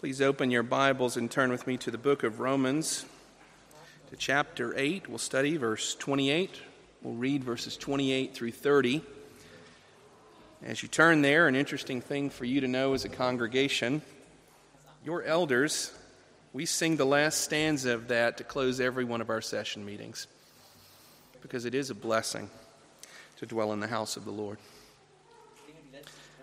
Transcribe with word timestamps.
Please 0.00 0.22
open 0.22 0.50
your 0.50 0.62
Bibles 0.62 1.18
and 1.18 1.30
turn 1.30 1.50
with 1.50 1.66
me 1.66 1.76
to 1.76 1.90
the 1.90 1.98
book 1.98 2.22
of 2.22 2.40
Romans, 2.40 3.04
to 4.08 4.16
chapter 4.16 4.72
8. 4.74 5.10
We'll 5.10 5.18
study 5.18 5.58
verse 5.58 5.94
28. 5.94 6.58
We'll 7.02 7.12
read 7.12 7.44
verses 7.44 7.76
28 7.76 8.34
through 8.34 8.52
30. 8.52 9.02
As 10.62 10.82
you 10.82 10.88
turn 10.88 11.20
there, 11.20 11.48
an 11.48 11.54
interesting 11.54 12.00
thing 12.00 12.30
for 12.30 12.46
you 12.46 12.62
to 12.62 12.66
know 12.66 12.94
as 12.94 13.04
a 13.04 13.10
congregation 13.10 14.00
your 15.04 15.22
elders, 15.22 15.92
we 16.54 16.64
sing 16.64 16.96
the 16.96 17.04
last 17.04 17.42
stanza 17.42 17.92
of 17.92 18.08
that 18.08 18.38
to 18.38 18.44
close 18.44 18.80
every 18.80 19.04
one 19.04 19.20
of 19.20 19.28
our 19.28 19.42
session 19.42 19.84
meetings 19.84 20.28
because 21.42 21.66
it 21.66 21.74
is 21.74 21.90
a 21.90 21.94
blessing 21.94 22.48
to 23.36 23.44
dwell 23.44 23.70
in 23.74 23.80
the 23.80 23.86
house 23.86 24.16
of 24.16 24.24
the 24.24 24.32
Lord. 24.32 24.56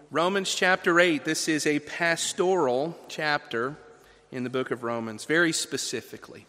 Romans 0.10 0.56
chapter 0.56 1.02
8, 1.02 1.26
this 1.26 1.50
is 1.50 1.68
a 1.68 1.80
pastoral 1.80 2.98
chapter 3.10 3.76
in 4.32 4.46
the 4.46 4.50
book 4.50 4.72
of 4.72 4.84
Romans, 4.84 5.26
very 5.26 5.52
specifically. 5.52 6.46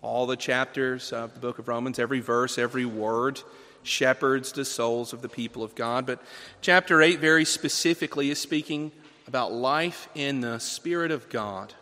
All 0.00 0.26
the 0.26 0.34
chapters 0.34 1.12
of 1.12 1.34
the 1.34 1.40
book 1.40 1.58
of 1.58 1.68
Romans, 1.68 1.98
every 1.98 2.20
verse, 2.20 2.56
every 2.56 2.86
word, 2.86 3.42
shepherds 3.82 4.52
the 4.52 4.64
souls 4.64 5.12
of 5.12 5.20
the 5.20 5.28
people 5.28 5.62
of 5.62 5.74
God. 5.74 6.06
But 6.06 6.22
chapter 6.62 7.02
8, 7.02 7.18
very 7.18 7.44
specifically, 7.44 8.30
is 8.30 8.38
speaking 8.38 8.92
about 9.28 9.52
life 9.52 10.08
in 10.14 10.40
the 10.40 10.58
Spirit 10.58 11.10
of 11.10 11.28
God. 11.28 11.74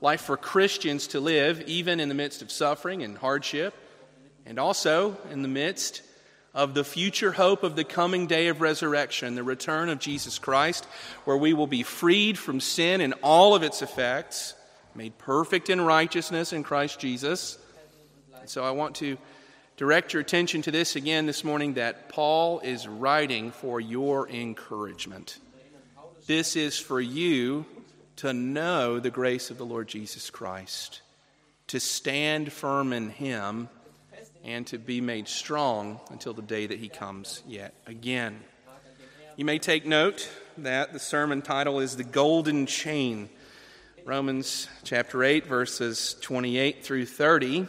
Life 0.00 0.20
for 0.20 0.36
Christians 0.36 1.08
to 1.08 1.18
live, 1.18 1.62
even 1.62 1.98
in 1.98 2.08
the 2.08 2.14
midst 2.14 2.42
of 2.42 2.52
suffering 2.52 3.02
and 3.02 3.18
hardship, 3.18 3.74
and 4.46 4.60
also 4.60 5.16
in 5.32 5.42
the 5.42 5.48
midst 5.48 6.02
of 6.54 6.74
the 6.74 6.84
future 6.84 7.32
hope 7.32 7.64
of 7.64 7.74
the 7.74 7.84
coming 7.84 8.26
day 8.26 8.46
of 8.46 8.60
resurrection, 8.60 9.34
the 9.34 9.42
return 9.42 9.88
of 9.88 9.98
Jesus 9.98 10.38
Christ, 10.38 10.84
where 11.24 11.36
we 11.36 11.52
will 11.52 11.66
be 11.66 11.82
freed 11.82 12.38
from 12.38 12.60
sin 12.60 13.00
and 13.00 13.14
all 13.22 13.54
of 13.54 13.62
its 13.62 13.82
effects, 13.82 14.54
made 14.94 15.18
perfect 15.18 15.68
in 15.68 15.80
righteousness 15.80 16.52
in 16.52 16.62
Christ 16.62 17.00
Jesus. 17.00 17.58
And 18.40 18.48
so 18.48 18.62
I 18.62 18.70
want 18.70 18.96
to 18.96 19.18
direct 19.76 20.12
your 20.12 20.22
attention 20.22 20.62
to 20.62 20.70
this 20.70 20.94
again 20.94 21.26
this 21.26 21.42
morning 21.42 21.74
that 21.74 22.08
Paul 22.08 22.60
is 22.60 22.86
writing 22.86 23.50
for 23.50 23.80
your 23.80 24.28
encouragement. 24.28 25.38
This 26.26 26.54
is 26.54 26.78
for 26.78 27.00
you 27.00 27.66
to 28.16 28.32
know 28.32 29.00
the 29.00 29.10
grace 29.10 29.50
of 29.50 29.58
the 29.58 29.66
Lord 29.66 29.88
Jesus 29.88 30.30
Christ, 30.30 31.02
to 31.66 31.80
stand 31.80 32.52
firm 32.52 32.92
in 32.92 33.10
Him 33.10 33.68
and 34.44 34.66
to 34.68 34.78
be 34.78 35.00
made 35.00 35.26
strong 35.26 36.00
until 36.10 36.34
the 36.34 36.42
day 36.42 36.66
that 36.66 36.78
he 36.78 36.88
comes 36.88 37.42
yet 37.46 37.74
again. 37.86 38.40
You 39.36 39.44
may 39.44 39.58
take 39.58 39.84
note 39.86 40.30
that 40.58 40.92
the 40.92 40.98
sermon 40.98 41.42
title 41.42 41.80
is 41.80 41.96
The 41.96 42.04
Golden 42.04 42.66
Chain. 42.66 43.28
Romans 44.04 44.68
chapter 44.84 45.24
8, 45.24 45.46
verses 45.46 46.16
28 46.20 46.84
through 46.84 47.06
30 47.06 47.66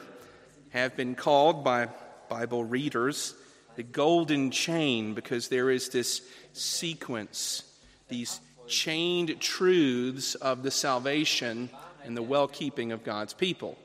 have 0.70 0.96
been 0.96 1.16
called 1.16 1.64
by 1.64 1.88
Bible 2.30 2.64
readers 2.64 3.34
the 3.76 3.84
golden 3.84 4.52
chain 4.52 5.14
because 5.14 5.48
there 5.50 5.70
is 5.70 5.90
this 5.90 6.22
sequence, 6.53 7.64
these 8.08 8.40
chained 8.68 9.40
truths 9.40 10.36
of 10.36 10.64
the 10.64 10.72
salvation 10.72 11.70
and 12.03 12.16
the 12.16 12.22
well 12.22 12.48
keeping 12.48 12.92
of 12.92 13.03
God's 13.03 13.34
people. 13.34 13.78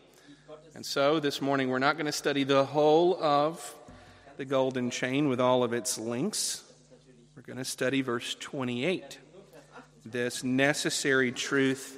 And 0.73 0.87
so 0.87 1.19
this 1.19 1.43
morning 1.43 1.69
we're 1.69 1.81
not 1.81 1.97
going 1.97 2.07
to 2.07 2.13
study 2.13 2.45
the 2.45 2.65
whole 2.65 3.21
of 3.23 3.75
the 4.37 4.45
golden 4.45 4.91
chain 4.91 5.29
with 5.29 5.41
all 5.41 5.65
of 5.65 5.73
its 5.73 5.99
links. 5.99 6.63
We're 7.35 7.43
going 7.43 7.59
to 7.59 7.65
study 7.65 8.03
verse 8.03 8.37
28, 8.39 9.19
this 10.05 10.45
necessary 10.45 11.33
truth 11.33 11.97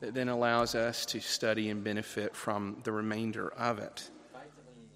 that 0.00 0.12
then 0.12 0.28
allows 0.28 0.74
us 0.74 1.06
to 1.06 1.20
study 1.20 1.70
and 1.70 1.84
benefit 1.84 2.34
from 2.34 2.80
the 2.82 2.90
remainder 2.90 3.48
of 3.48 3.78
it. 3.78 4.10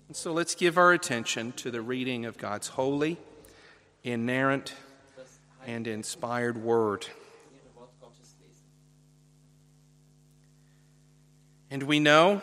And 0.09 0.17
so 0.17 0.33
let's 0.33 0.56
give 0.56 0.77
our 0.77 0.93
attention 0.93 1.53
to 1.53 1.71
the 1.71 1.83
reading 1.83 2.27
of 2.27 2.37
God's 2.37 2.67
holy, 2.67 3.17
inerrant, 4.03 4.75
and 5.67 5.87
inspired 5.87 6.59
word. 6.59 7.06
And 11.71 11.84
we 11.84 12.00
know 12.00 12.43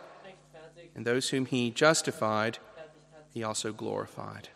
and 0.95 1.05
those 1.05 1.29
whom 1.29 1.45
he 1.45 1.71
justified, 1.71 2.57
he 3.33 3.43
also 3.43 3.71
glorified. 3.71 4.49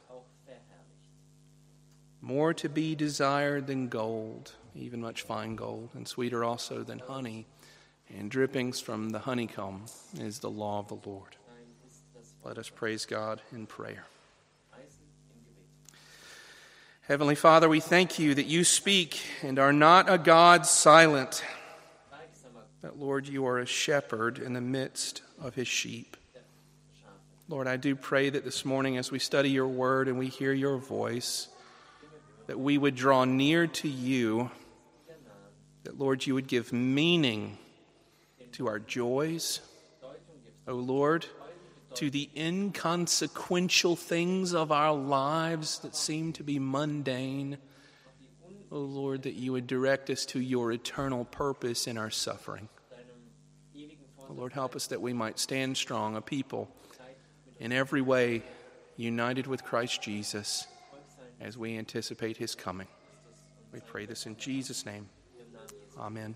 More 2.21 2.53
to 2.55 2.67
be 2.67 2.95
desired 2.95 3.67
than 3.67 3.87
gold, 3.87 4.53
even 4.75 4.99
much 4.99 5.21
fine 5.21 5.55
gold, 5.55 5.89
and 5.93 6.07
sweeter 6.07 6.43
also 6.43 6.83
than 6.83 6.99
honey, 6.99 7.45
and 8.09 8.31
drippings 8.31 8.79
from 8.79 9.09
the 9.09 9.19
honeycomb 9.19 9.85
is 10.19 10.39
the 10.39 10.49
law 10.49 10.79
of 10.79 10.87
the 10.87 11.09
Lord. 11.09 11.35
Let 12.43 12.57
us 12.57 12.69
praise 12.69 13.05
God 13.05 13.41
in 13.51 13.65
prayer. 13.65 14.05
Heavenly 17.07 17.35
Father, 17.35 17.69
we 17.69 17.79
thank 17.79 18.17
you 18.17 18.33
that 18.33 18.47
you 18.47 18.63
speak 18.63 19.21
and 19.43 19.59
are 19.59 19.73
not 19.73 20.11
a 20.11 20.17
God 20.17 20.65
silent. 20.65 21.43
That, 22.81 22.97
Lord, 22.99 23.27
you 23.27 23.45
are 23.45 23.59
a 23.59 23.65
shepherd 23.67 24.39
in 24.39 24.53
the 24.53 24.61
midst 24.61 25.21
of 25.39 25.53
his 25.53 25.67
sheep. 25.67 26.17
Lord, 27.47 27.67
I 27.67 27.77
do 27.77 27.95
pray 27.95 28.31
that 28.31 28.43
this 28.43 28.65
morning 28.65 28.97
as 28.97 29.11
we 29.11 29.19
study 29.19 29.51
your 29.51 29.67
word 29.67 30.07
and 30.07 30.17
we 30.17 30.27
hear 30.27 30.51
your 30.51 30.77
voice, 30.77 31.47
that 32.47 32.59
we 32.59 32.75
would 32.75 32.95
draw 32.95 33.23
near 33.23 33.67
to 33.67 33.87
you, 33.87 34.49
that, 35.83 35.99
Lord, 35.99 36.25
you 36.25 36.33
would 36.33 36.47
give 36.47 36.73
meaning 36.73 37.59
to 38.53 38.67
our 38.67 38.79
joys. 38.79 39.59
O 40.67 40.71
oh, 40.71 40.75
Lord, 40.75 41.27
to 41.93 42.09
the 42.09 42.31
inconsequential 42.35 43.95
things 43.95 44.55
of 44.55 44.71
our 44.71 44.93
lives 44.93 45.77
that 45.79 45.95
seem 45.95 46.33
to 46.33 46.43
be 46.43 46.57
mundane. 46.57 47.59
O 48.71 48.77
oh, 48.77 48.79
Lord, 48.79 49.21
that 49.21 49.35
you 49.35 49.51
would 49.51 49.67
direct 49.67 50.09
us 50.09 50.25
to 50.27 50.39
your 50.39 50.71
eternal 50.71 51.25
purpose 51.25 51.85
in 51.85 51.99
our 51.99 52.09
suffering. 52.09 52.69
Oh, 54.27 54.33
Lord, 54.33 54.53
help 54.53 54.75
us 54.75 54.87
that 54.87 54.99
we 54.99 55.13
might 55.13 55.37
stand 55.37 55.77
strong, 55.77 56.15
a 56.15 56.21
people 56.21 56.71
in 57.59 57.71
every 57.71 58.01
way 58.01 58.43
united 58.97 59.47
with 59.47 59.63
Christ 59.63 60.01
Jesus 60.01 60.67
as 61.41 61.57
we 61.57 61.77
anticipate 61.77 62.37
his 62.37 62.55
coming. 62.55 62.87
We 63.73 63.79
pray 63.81 64.05
this 64.05 64.25
in 64.25 64.37
Jesus' 64.37 64.85
name. 64.85 65.09
Amen. 65.99 66.35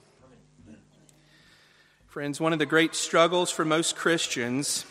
Friends, 2.07 2.39
one 2.41 2.53
of 2.53 2.59
the 2.59 2.65
great 2.65 2.95
struggles 2.95 3.51
for 3.51 3.63
most 3.63 3.95
Christians 3.95 4.85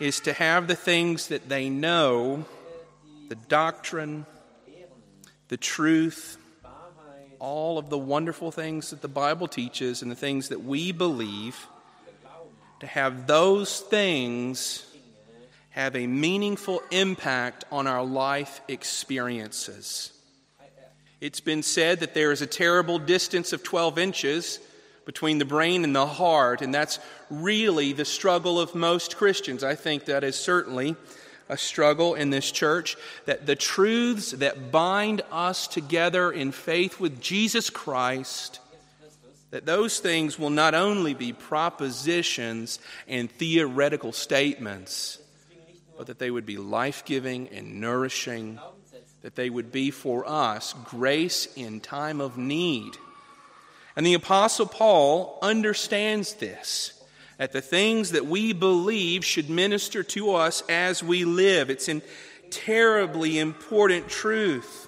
is 0.00 0.20
to 0.20 0.32
have 0.32 0.66
the 0.66 0.74
things 0.74 1.28
that 1.28 1.48
they 1.48 1.68
know, 1.68 2.44
the 3.28 3.34
doctrine, 3.34 4.26
the 5.48 5.56
truth, 5.56 6.38
all 7.38 7.76
of 7.76 7.90
the 7.90 7.98
wonderful 7.98 8.50
things 8.50 8.90
that 8.90 9.02
the 9.02 9.08
Bible 9.08 9.46
teaches 9.46 10.00
and 10.00 10.10
the 10.10 10.16
things 10.16 10.48
that 10.48 10.64
we 10.64 10.92
believe, 10.92 11.66
to 12.80 12.86
have 12.86 13.26
those 13.26 13.80
things 13.80 14.86
have 15.74 15.96
a 15.96 16.06
meaningful 16.06 16.80
impact 16.92 17.64
on 17.72 17.88
our 17.88 18.04
life 18.04 18.60
experiences. 18.68 20.12
It's 21.20 21.40
been 21.40 21.64
said 21.64 21.98
that 21.98 22.14
there 22.14 22.30
is 22.30 22.42
a 22.42 22.46
terrible 22.46 23.00
distance 23.00 23.52
of 23.52 23.64
12 23.64 23.98
inches 23.98 24.60
between 25.04 25.38
the 25.38 25.44
brain 25.44 25.82
and 25.82 25.94
the 25.94 26.06
heart, 26.06 26.62
and 26.62 26.72
that's 26.72 27.00
really 27.28 27.92
the 27.92 28.04
struggle 28.04 28.60
of 28.60 28.76
most 28.76 29.16
Christians. 29.16 29.64
I 29.64 29.74
think 29.74 30.04
that 30.04 30.22
is 30.22 30.36
certainly 30.36 30.94
a 31.48 31.56
struggle 31.56 32.14
in 32.14 32.30
this 32.30 32.52
church 32.52 32.96
that 33.24 33.44
the 33.44 33.56
truths 33.56 34.30
that 34.30 34.70
bind 34.70 35.22
us 35.32 35.66
together 35.66 36.30
in 36.30 36.52
faith 36.52 37.00
with 37.00 37.20
Jesus 37.20 37.68
Christ 37.68 38.60
that 39.50 39.66
those 39.66 39.98
things 39.98 40.38
will 40.38 40.50
not 40.50 40.74
only 40.74 41.14
be 41.14 41.32
propositions 41.32 42.78
and 43.06 43.30
theoretical 43.30 44.12
statements 44.12 45.18
but 45.96 46.06
that 46.08 46.18
they 46.18 46.30
would 46.30 46.46
be 46.46 46.56
life 46.56 47.04
giving 47.04 47.48
and 47.48 47.80
nourishing, 47.80 48.58
that 49.22 49.34
they 49.34 49.50
would 49.50 49.72
be 49.72 49.90
for 49.90 50.28
us 50.28 50.74
grace 50.84 51.48
in 51.56 51.80
time 51.80 52.20
of 52.20 52.36
need. 52.36 52.92
And 53.96 54.04
the 54.04 54.14
Apostle 54.14 54.66
Paul 54.66 55.38
understands 55.42 56.34
this 56.34 57.00
that 57.36 57.52
the 57.52 57.60
things 57.60 58.12
that 58.12 58.26
we 58.26 58.52
believe 58.52 59.24
should 59.24 59.50
minister 59.50 60.04
to 60.04 60.34
us 60.34 60.62
as 60.68 61.02
we 61.02 61.24
live. 61.24 61.68
It's 61.68 61.88
a 61.88 62.00
terribly 62.50 63.40
important 63.40 64.08
truth 64.08 64.86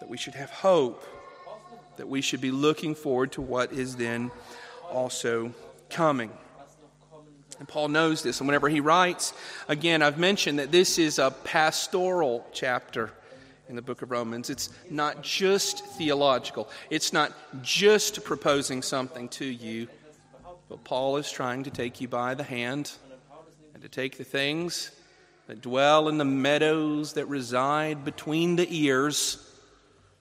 that 0.00 0.08
we 0.08 0.18
should 0.18 0.34
have 0.34 0.50
hope, 0.50 1.02
that 1.96 2.08
we 2.08 2.20
should 2.20 2.42
be 2.42 2.50
looking 2.50 2.94
forward 2.94 3.32
to 3.32 3.40
what 3.40 3.72
is 3.72 3.96
then 3.96 4.30
also 4.90 5.54
coming. 5.88 6.30
And 7.58 7.68
Paul 7.68 7.88
knows 7.88 8.22
this, 8.22 8.40
and 8.40 8.48
whenever 8.48 8.68
he 8.68 8.80
writes, 8.80 9.32
again, 9.68 10.02
I've 10.02 10.18
mentioned 10.18 10.58
that 10.58 10.72
this 10.72 10.98
is 10.98 11.18
a 11.18 11.30
pastoral 11.30 12.46
chapter 12.52 13.12
in 13.68 13.76
the 13.76 13.82
book 13.82 14.02
of 14.02 14.10
Romans. 14.10 14.50
It's 14.50 14.70
not 14.90 15.22
just 15.22 15.86
theological, 15.86 16.68
it's 16.90 17.12
not 17.12 17.32
just 17.62 18.24
proposing 18.24 18.82
something 18.82 19.28
to 19.30 19.44
you, 19.44 19.88
but 20.68 20.84
Paul 20.84 21.16
is 21.16 21.30
trying 21.30 21.64
to 21.64 21.70
take 21.70 22.00
you 22.00 22.08
by 22.08 22.34
the 22.34 22.42
hand 22.42 22.92
and 23.72 23.82
to 23.82 23.88
take 23.88 24.18
the 24.18 24.24
things 24.24 24.90
that 25.46 25.60
dwell 25.60 26.08
in 26.08 26.18
the 26.18 26.24
meadows 26.24 27.12
that 27.14 27.26
reside 27.26 28.04
between 28.04 28.56
the 28.56 28.66
ears 28.70 29.38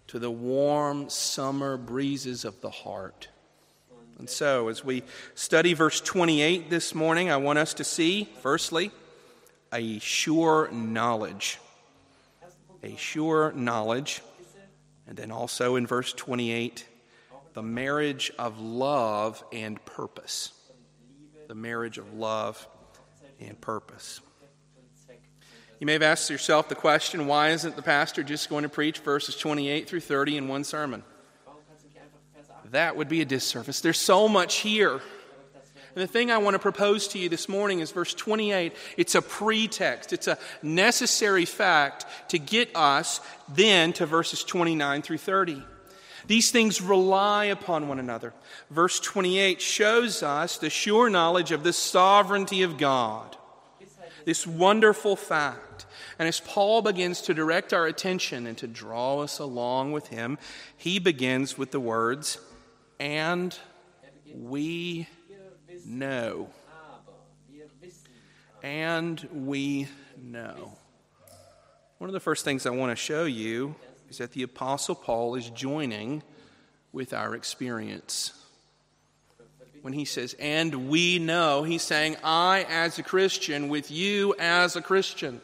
to 0.07 0.19
the 0.19 0.31
warm 0.31 1.09
summer 1.09 1.77
breezes 1.77 2.45
of 2.45 2.59
the 2.61 2.69
heart. 2.69 3.29
And 4.19 4.29
so, 4.29 4.67
as 4.67 4.83
we 4.83 5.03
study 5.35 5.73
verse 5.73 5.99
28 5.99 6.69
this 6.69 6.93
morning, 6.93 7.29
I 7.29 7.37
want 7.37 7.59
us 7.59 7.73
to 7.75 7.83
see, 7.83 8.29
firstly, 8.41 8.91
a 9.73 9.99
sure 9.99 10.69
knowledge. 10.71 11.59
A 12.83 12.95
sure 12.95 13.51
knowledge. 13.53 14.21
And 15.07 15.17
then 15.17 15.31
also 15.31 15.75
in 15.75 15.87
verse 15.87 16.13
28, 16.13 16.87
the 17.53 17.63
marriage 17.63 18.31
of 18.37 18.59
love 18.59 19.43
and 19.51 19.83
purpose. 19.85 20.51
The 21.47 21.55
marriage 21.55 21.97
of 21.97 22.13
love 22.13 22.67
and 23.39 23.59
purpose. 23.59 24.21
You 25.79 25.87
may 25.87 25.93
have 25.93 26.01
asked 26.01 26.29
yourself 26.29 26.69
the 26.69 26.75
question 26.75 27.27
why 27.27 27.49
isn't 27.49 27.75
the 27.75 27.81
pastor 27.81 28.23
just 28.23 28.49
going 28.49 28.63
to 28.63 28.69
preach 28.69 28.99
verses 28.99 29.35
28 29.35 29.89
through 29.89 29.99
30 29.99 30.37
in 30.37 30.47
one 30.47 30.63
sermon? 30.63 31.03
That 32.73 32.97
would 32.97 33.07
be 33.07 33.21
a 33.21 33.25
disservice. 33.25 33.81
There's 33.81 33.99
so 33.99 34.27
much 34.27 34.57
here. 34.57 34.93
And 34.93 36.01
the 36.01 36.07
thing 36.07 36.31
I 36.31 36.39
want 36.39 36.55
to 36.55 36.59
propose 36.59 37.07
to 37.09 37.19
you 37.19 37.29
this 37.29 37.47
morning 37.47 37.81
is 37.81 37.91
verse 37.91 38.15
28. 38.15 38.73
It's 38.97 39.13
a 39.13 39.21
pretext, 39.21 40.11
it's 40.11 40.27
a 40.27 40.39
necessary 40.63 41.45
fact 41.45 42.07
to 42.29 42.39
get 42.39 42.75
us 42.75 43.21
then 43.47 43.93
to 43.93 44.07
verses 44.07 44.43
29 44.43 45.03
through 45.03 45.19
30. 45.19 45.61
These 46.25 46.49
things 46.49 46.81
rely 46.81 47.45
upon 47.45 47.87
one 47.87 47.99
another. 47.99 48.33
Verse 48.71 48.99
28 48.99 49.61
shows 49.61 50.23
us 50.23 50.57
the 50.57 50.71
sure 50.71 51.11
knowledge 51.11 51.51
of 51.51 51.63
the 51.63 51.73
sovereignty 51.73 52.63
of 52.63 52.79
God. 52.79 53.37
This 54.25 54.47
wonderful 54.47 55.15
fact. 55.15 55.85
And 56.17 56.27
as 56.27 56.39
Paul 56.39 56.81
begins 56.81 57.21
to 57.23 57.35
direct 57.35 57.71
our 57.71 57.85
attention 57.85 58.47
and 58.47 58.57
to 58.57 58.67
draw 58.67 59.19
us 59.19 59.37
along 59.37 59.91
with 59.91 60.07
him, 60.07 60.39
he 60.75 60.97
begins 60.97 61.55
with 61.55 61.69
the 61.69 61.79
words, 61.79 62.39
and 62.99 63.57
we 64.33 65.07
know. 65.85 66.49
And 68.61 69.27
we 69.33 69.87
know. 70.21 70.77
One 71.97 72.09
of 72.09 72.13
the 72.13 72.19
first 72.19 72.45
things 72.45 72.65
I 72.65 72.69
want 72.69 72.91
to 72.91 72.95
show 72.95 73.25
you 73.25 73.75
is 74.09 74.17
that 74.19 74.31
the 74.31 74.43
Apostle 74.43 74.95
Paul 74.95 75.35
is 75.35 75.49
joining 75.49 76.23
with 76.91 77.13
our 77.13 77.35
experience. 77.35 78.33
When 79.81 79.93
he 79.93 80.05
says, 80.05 80.33
and 80.39 80.87
we 80.87 81.19
know, 81.19 81.63
he's 81.63 81.81
saying, 81.81 82.15
I 82.23 82.65
as 82.69 82.97
a 82.99 83.03
Christian, 83.03 83.67
with 83.67 83.91
you 83.91 84.33
as 84.39 84.77
a 84.77 84.81
Christian. 84.81 85.41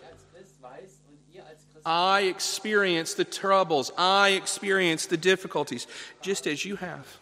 I 1.86 2.22
experience 2.22 3.16
the 3.16 3.25
troubles. 3.25 3.92
I 3.98 4.30
experience 4.30 5.07
the 5.07 5.18
difficulties, 5.18 5.88
just 6.22 6.48
as 6.48 6.63
you 6.63 6.78
have. 6.78 7.19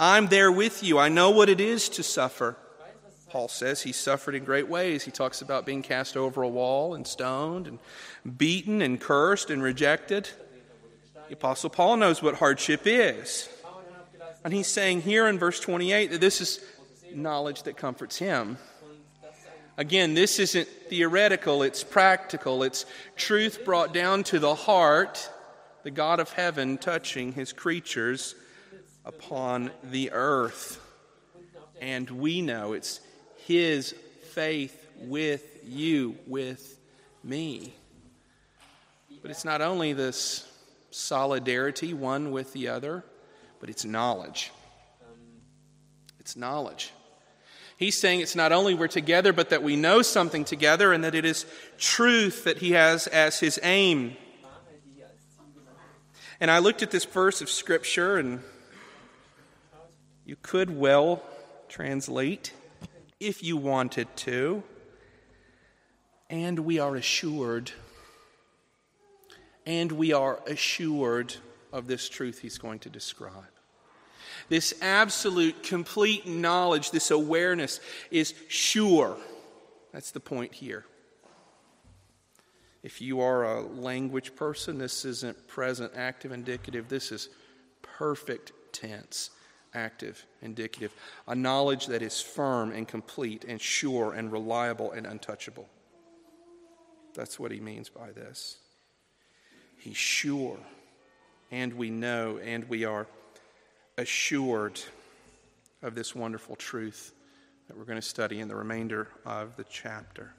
I'm 0.00 0.28
there 0.28 0.52
with 0.52 0.82
you. 0.82 0.98
I 0.98 1.08
know 1.08 1.30
what 1.30 1.48
it 1.48 1.60
is 1.60 1.88
to 1.90 2.02
suffer. 2.02 2.56
Paul 3.30 3.48
says 3.48 3.82
he 3.82 3.92
suffered 3.92 4.34
in 4.34 4.44
great 4.44 4.68
ways. 4.68 5.04
He 5.04 5.10
talks 5.10 5.42
about 5.42 5.66
being 5.66 5.82
cast 5.82 6.16
over 6.16 6.42
a 6.42 6.48
wall 6.48 6.94
and 6.94 7.06
stoned 7.06 7.66
and 7.66 7.78
beaten 8.38 8.80
and 8.80 9.00
cursed 9.00 9.50
and 9.50 9.62
rejected. 9.62 10.30
The 11.28 11.34
Apostle 11.34 11.68
Paul 11.68 11.98
knows 11.98 12.22
what 12.22 12.36
hardship 12.36 12.82
is. 12.86 13.48
And 14.44 14.54
he's 14.54 14.68
saying 14.68 15.02
here 15.02 15.26
in 15.26 15.38
verse 15.38 15.60
28 15.60 16.12
that 16.12 16.20
this 16.20 16.40
is 16.40 16.60
knowledge 17.12 17.64
that 17.64 17.76
comforts 17.76 18.16
him. 18.16 18.56
Again, 19.76 20.14
this 20.14 20.38
isn't 20.38 20.68
theoretical, 20.88 21.62
it's 21.62 21.84
practical. 21.84 22.62
It's 22.62 22.86
truth 23.16 23.64
brought 23.64 23.92
down 23.92 24.24
to 24.24 24.38
the 24.38 24.54
heart, 24.54 25.30
the 25.82 25.90
God 25.90 26.18
of 26.18 26.32
heaven 26.32 26.78
touching 26.78 27.32
his 27.32 27.52
creatures 27.52 28.34
upon 29.08 29.70
the 29.82 30.12
earth. 30.12 30.80
And 31.80 32.08
we 32.10 32.42
know 32.42 32.74
it's 32.74 33.00
His 33.46 33.94
faith 34.32 34.86
with 35.00 35.42
you, 35.64 36.16
with 36.26 36.78
me. 37.24 37.74
But 39.22 39.30
it's 39.30 39.44
not 39.44 39.60
only 39.62 39.94
this 39.94 40.46
solidarity 40.90 41.94
one 41.94 42.30
with 42.30 42.52
the 42.52 42.68
other, 42.68 43.04
but 43.60 43.70
it's 43.70 43.84
knowledge. 43.84 44.52
It's 46.20 46.36
knowledge. 46.36 46.92
He's 47.76 47.98
saying 47.98 48.20
it's 48.20 48.36
not 48.36 48.52
only 48.52 48.74
we're 48.74 48.88
together, 48.88 49.32
but 49.32 49.50
that 49.50 49.62
we 49.62 49.76
know 49.76 50.02
something 50.02 50.44
together 50.44 50.92
and 50.92 51.04
that 51.04 51.14
it 51.14 51.24
is 51.24 51.46
truth 51.78 52.44
that 52.44 52.58
he 52.58 52.72
has 52.72 53.06
as 53.06 53.40
his 53.40 53.58
aim. 53.62 54.16
And 56.40 56.50
I 56.50 56.58
looked 56.58 56.82
at 56.82 56.90
this 56.90 57.04
verse 57.04 57.40
of 57.40 57.48
Scripture 57.48 58.16
and 58.18 58.42
you 60.28 60.36
could 60.42 60.68
well 60.68 61.22
translate, 61.70 62.52
if 63.18 63.42
you 63.42 63.56
wanted 63.56 64.14
to, 64.14 64.62
and 66.28 66.58
we 66.58 66.78
are 66.78 66.96
assured, 66.96 67.72
and 69.64 69.90
we 69.90 70.12
are 70.12 70.38
assured 70.46 71.34
of 71.72 71.86
this 71.86 72.10
truth 72.10 72.40
he's 72.40 72.58
going 72.58 72.78
to 72.78 72.90
describe. 72.90 73.32
This 74.50 74.74
absolute, 74.82 75.62
complete 75.62 76.26
knowledge, 76.26 76.90
this 76.90 77.10
awareness 77.10 77.80
is 78.10 78.34
sure. 78.48 79.16
That's 79.94 80.10
the 80.10 80.20
point 80.20 80.52
here. 80.52 80.84
If 82.82 83.00
you 83.00 83.22
are 83.22 83.44
a 83.44 83.62
language 83.62 84.36
person, 84.36 84.76
this 84.76 85.06
isn't 85.06 85.48
present 85.48 85.92
active 85.96 86.32
indicative, 86.32 86.90
this 86.90 87.12
is 87.12 87.30
perfect 87.80 88.52
tense 88.72 89.30
active, 89.78 90.26
indicative, 90.42 90.92
a 91.26 91.34
knowledge 91.34 91.86
that 91.86 92.02
is 92.02 92.20
firm 92.20 92.72
and 92.72 92.86
complete 92.88 93.44
and 93.46 93.60
sure 93.60 94.12
and 94.12 94.32
reliable 94.32 94.90
and 94.92 95.06
untouchable. 95.06 95.68
That's 97.14 97.38
what 97.38 97.52
he 97.52 97.60
means 97.60 97.88
by 97.88 98.10
this. 98.10 98.58
He's 99.76 99.96
sure, 99.96 100.58
and 101.50 101.72
we 101.74 101.90
know, 101.90 102.38
and 102.38 102.68
we 102.68 102.84
are 102.84 103.06
assured 103.96 104.80
of 105.82 105.94
this 105.94 106.14
wonderful 106.14 106.56
truth 106.56 107.12
that 107.68 107.76
we're 107.76 107.84
going 107.84 108.00
to 108.00 108.02
study 108.02 108.40
in 108.40 108.48
the 108.48 108.56
remainder 108.56 109.08
of 109.24 109.56
the 109.56 109.64
chapter. 109.64 110.32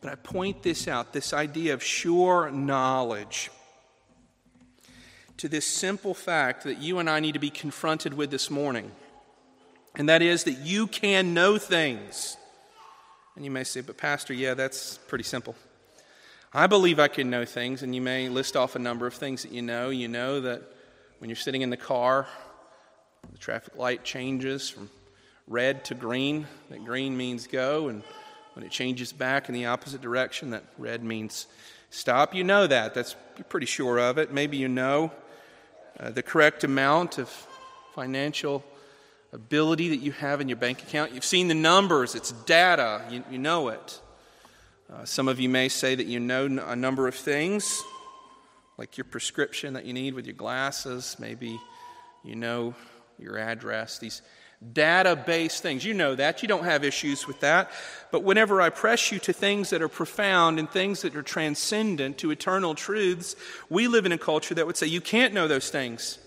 But 0.00 0.12
I 0.12 0.16
point 0.16 0.62
this 0.62 0.86
out 0.86 1.12
this 1.14 1.32
idea 1.32 1.72
of 1.72 1.82
sure 1.82 2.50
knowledge 2.50 3.50
to 5.38 5.48
this 5.48 5.66
simple 5.66 6.14
fact 6.14 6.64
that 6.64 6.78
you 6.78 6.98
and 6.98 7.10
I 7.10 7.20
need 7.20 7.32
to 7.32 7.38
be 7.38 7.50
confronted 7.50 8.14
with 8.14 8.30
this 8.30 8.50
morning. 8.50 8.92
And 9.96 10.08
that 10.08 10.22
is 10.22 10.44
that 10.44 10.58
you 10.58 10.86
can 10.86 11.34
know 11.34 11.58
things. 11.58 12.36
And 13.36 13.44
you 13.44 13.50
may 13.50 13.64
say, 13.64 13.80
but 13.80 13.96
Pastor, 13.96 14.32
yeah, 14.32 14.54
that's 14.54 14.98
pretty 15.08 15.24
simple. 15.24 15.56
I 16.52 16.68
believe 16.68 17.00
I 17.00 17.08
can 17.08 17.30
know 17.30 17.44
things, 17.44 17.82
and 17.82 17.94
you 17.94 18.00
may 18.00 18.28
list 18.28 18.56
off 18.56 18.76
a 18.76 18.78
number 18.78 19.08
of 19.08 19.14
things 19.14 19.42
that 19.42 19.50
you 19.50 19.60
know. 19.60 19.90
You 19.90 20.06
know 20.06 20.40
that 20.40 20.62
when 21.18 21.28
you're 21.28 21.36
sitting 21.36 21.62
in 21.62 21.70
the 21.70 21.76
car, 21.76 22.28
the 23.32 23.38
traffic 23.38 23.76
light 23.76 24.04
changes 24.04 24.70
from 24.70 24.88
red 25.48 25.84
to 25.86 25.94
green, 25.94 26.46
that 26.70 26.84
green 26.84 27.16
means 27.16 27.48
go, 27.48 27.88
and 27.88 28.04
when 28.52 28.64
it 28.64 28.70
changes 28.70 29.12
back 29.12 29.48
in 29.48 29.54
the 29.54 29.66
opposite 29.66 30.00
direction, 30.00 30.50
that 30.50 30.62
red 30.78 31.02
means 31.02 31.48
stop. 31.90 32.36
You 32.36 32.44
know 32.44 32.68
that. 32.68 32.94
That's 32.94 33.16
you're 33.36 33.44
pretty 33.44 33.66
sure 33.66 33.98
of 33.98 34.18
it. 34.18 34.32
Maybe 34.32 34.56
you 34.56 34.68
know 34.68 35.10
uh, 35.98 36.10
the 36.10 36.22
correct 36.22 36.64
amount 36.64 37.18
of 37.18 37.28
financial 37.94 38.64
ability 39.32 39.90
that 39.90 39.98
you 39.98 40.12
have 40.12 40.40
in 40.40 40.48
your 40.48 40.56
bank 40.56 40.82
account. 40.82 41.12
You've 41.12 41.24
seen 41.24 41.48
the 41.48 41.54
numbers, 41.54 42.14
it's 42.14 42.32
data, 42.32 43.02
you, 43.10 43.24
you 43.30 43.38
know 43.38 43.68
it. 43.68 44.00
Uh, 44.92 45.04
some 45.04 45.28
of 45.28 45.40
you 45.40 45.48
may 45.48 45.68
say 45.68 45.94
that 45.94 46.06
you 46.06 46.20
know 46.20 46.44
a 46.44 46.76
number 46.76 47.08
of 47.08 47.14
things, 47.14 47.82
like 48.76 48.98
your 48.98 49.04
prescription 49.04 49.74
that 49.74 49.84
you 49.84 49.92
need 49.92 50.14
with 50.14 50.26
your 50.26 50.34
glasses. 50.34 51.16
Maybe 51.18 51.58
You 52.24 52.36
know 52.36 52.74
your 53.18 53.38
address, 53.38 53.98
these 53.98 54.22
database 54.72 55.60
things. 55.60 55.84
You 55.84 55.94
know 55.94 56.14
that. 56.14 56.42
You 56.42 56.48
don't 56.48 56.64
have 56.64 56.84
issues 56.84 57.26
with 57.26 57.40
that. 57.40 57.70
But 58.10 58.22
whenever 58.22 58.60
I 58.60 58.70
press 58.70 59.10
you 59.10 59.18
to 59.20 59.32
things 59.32 59.70
that 59.70 59.82
are 59.82 59.88
profound 59.88 60.58
and 60.58 60.70
things 60.70 61.02
that 61.02 61.16
are 61.16 61.22
transcendent 61.22 62.18
to 62.18 62.30
eternal 62.30 62.74
truths, 62.74 63.36
we 63.68 63.88
live 63.88 64.06
in 64.06 64.12
a 64.12 64.18
culture 64.18 64.54
that 64.54 64.66
would 64.66 64.76
say 64.76 64.86
you 64.86 65.00
can't 65.00 65.34
know 65.34 65.48
those 65.48 65.70
things. 65.70 66.18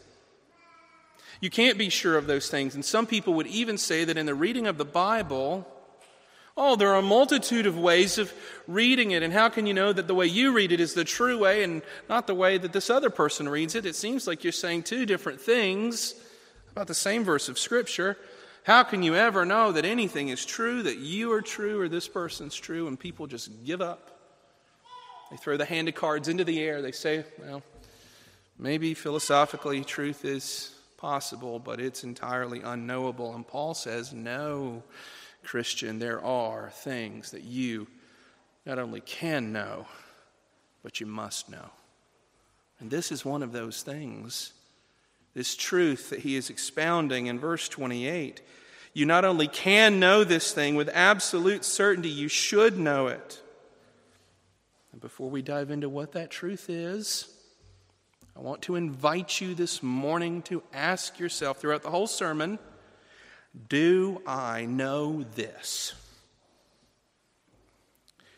You 1.40 1.50
can't 1.50 1.78
be 1.78 1.90
sure 1.90 2.18
of 2.18 2.28
those 2.28 2.50
things. 2.50 2.76
And 2.76 2.84
some 2.84 3.06
people 3.06 3.36
would 3.36 3.48
even 3.48 3.78
say 3.78 4.04
that 4.04 4.18
in 4.18 4.26
the 4.26 4.36
reading 4.36 4.68
of 4.68 4.78
the 4.78 4.86
Bible, 4.86 5.68
oh, 6.56 6.76
there 6.76 6.90
are 6.90 7.00
a 7.00 7.04
multitude 7.04 7.68
of 7.68 7.78
ways 7.78 8.18
of 8.18 8.34
reading 8.68 9.12
it. 9.12 9.22
And 9.22 9.32
how 9.32 9.50
can 9.50 9.68
you 9.68 9.74
know 9.74 9.94
that 9.94 10.08
the 10.08 10.16
way 10.16 10.26
you 10.26 10.52
read 10.52 10.72
it 10.72 10.80
is 10.80 10.94
the 10.94 11.04
true 11.04 11.38
way 11.38 11.64
and 11.64 11.84
not 12.10 12.26
the 12.28 12.36
way 12.36 12.58
that 12.58 12.74
this 12.74 12.90
other 12.90 13.12
person 13.12 13.48
reads 13.48 13.76
it? 13.76 13.86
It 13.86 13.96
seems 13.96 14.26
like 14.28 14.44
you're 14.44 14.52
saying 14.52 14.84
two 14.84 15.06
different 15.06 15.40
things 15.40 16.16
about 16.78 16.86
the 16.86 16.94
same 16.94 17.24
verse 17.24 17.50
of 17.50 17.58
Scripture. 17.58 18.16
How 18.62 18.84
can 18.84 19.02
you 19.02 19.16
ever 19.16 19.46
know 19.46 19.72
that 19.72 19.84
anything 19.84 20.30
is 20.30 20.46
true, 20.46 20.84
that 20.84 21.00
you 21.00 21.32
are 21.32 21.42
true, 21.42 21.82
or 21.82 21.90
this 21.90 22.08
person's 22.08 22.54
true, 22.54 22.88
and 22.88 23.00
people 23.00 23.26
just 23.26 23.66
give 23.66 23.82
up? 23.82 24.12
They 25.32 25.38
throw 25.38 25.58
the 25.58 25.66
handed 25.66 25.96
cards 25.96 26.28
into 26.28 26.44
the 26.44 26.62
air. 26.62 26.84
They 26.84 26.92
say, 26.92 27.26
well, 27.40 27.64
maybe 28.60 28.94
philosophically 28.94 29.84
truth 29.84 30.24
is 30.24 30.76
possible, 30.98 31.58
but 31.58 31.80
it's 31.80 32.04
entirely 32.04 32.62
unknowable. 32.62 33.34
And 33.34 33.48
Paul 33.48 33.74
says, 33.74 34.14
no, 34.14 34.84
Christian, 35.44 35.98
there 35.98 36.24
are 36.24 36.70
things 36.76 37.32
that 37.32 37.42
you 37.42 37.88
not 38.68 38.78
only 38.78 39.02
can 39.02 39.52
know, 39.52 39.88
but 40.84 41.00
you 41.00 41.08
must 41.08 41.50
know. 41.50 41.72
And 42.80 42.92
this 42.92 43.12
is 43.12 43.26
one 43.26 43.42
of 43.42 43.52
those 43.52 43.82
things. 43.82 44.54
This 45.38 45.56
truth 45.56 46.10
that 46.10 46.22
he 46.22 46.36
is 46.36 46.50
expounding 46.50 47.28
in 47.28 47.40
verse 47.40 47.70
28. 47.70 48.42
You 48.94 49.06
not 49.06 49.24
only 49.24 49.48
can 49.48 50.00
know 50.00 50.24
this 50.24 50.52
thing 50.52 50.74
with 50.74 50.90
absolute 50.92 51.64
certainty, 51.64 52.10
you 52.10 52.28
should 52.28 52.80
know 52.80 53.06
it. 53.06 53.40
And 54.92 55.00
before 55.00 55.30
we 55.30 55.44
dive 55.44 55.70
into 55.70 55.90
what 55.90 56.14
that 56.14 56.32
truth 56.32 56.72
is, 56.72 57.28
I 58.36 58.40
want 58.40 58.64
to 58.64 58.78
invite 58.78 59.40
you 59.40 59.54
this 59.54 59.84
morning 59.84 60.42
to 60.42 60.64
ask 60.74 61.20
yourself 61.20 61.60
throughout 61.60 61.84
the 61.84 61.92
whole 61.92 62.08
sermon 62.08 62.58
Do 63.70 64.24
I 64.26 64.66
know 64.66 65.24
this? 65.36 65.94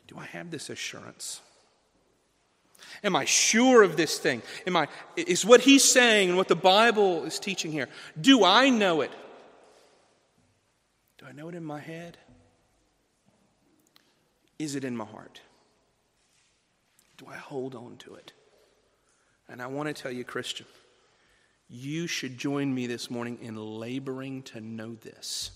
Do 0.07 0.17
I 0.17 0.25
have 0.25 0.51
this 0.51 0.69
assurance? 0.69 1.39
Am 3.03 3.15
I 3.15 3.25
sure 3.25 3.83
of 3.83 3.95
this 3.97 4.17
thing? 4.17 4.41
Am 4.67 4.75
I, 4.75 4.87
is 5.15 5.45
what 5.45 5.61
he's 5.61 5.83
saying 5.83 6.29
and 6.29 6.37
what 6.37 6.47
the 6.47 6.55
Bible 6.55 7.23
is 7.23 7.39
teaching 7.39 7.71
here, 7.71 7.87
do 8.19 8.43
I 8.43 8.69
know 8.69 9.01
it? 9.01 9.11
Do 11.17 11.25
I 11.25 11.31
know 11.31 11.49
it 11.49 11.55
in 11.55 11.63
my 11.63 11.79
head? 11.79 12.17
Is 14.57 14.75
it 14.75 14.83
in 14.83 14.95
my 14.95 15.05
heart? 15.05 15.39
Do 17.17 17.25
I 17.29 17.35
hold 17.35 17.75
on 17.75 17.97
to 17.99 18.15
it? 18.15 18.33
And 19.47 19.61
I 19.61 19.67
want 19.67 19.87
to 19.87 19.99
tell 19.99 20.11
you, 20.11 20.23
Christian, 20.23 20.65
you 21.69 22.07
should 22.07 22.37
join 22.37 22.73
me 22.73 22.87
this 22.87 23.09
morning 23.09 23.39
in 23.41 23.55
laboring 23.55 24.43
to 24.43 24.59
know 24.59 24.95
this 24.95 25.51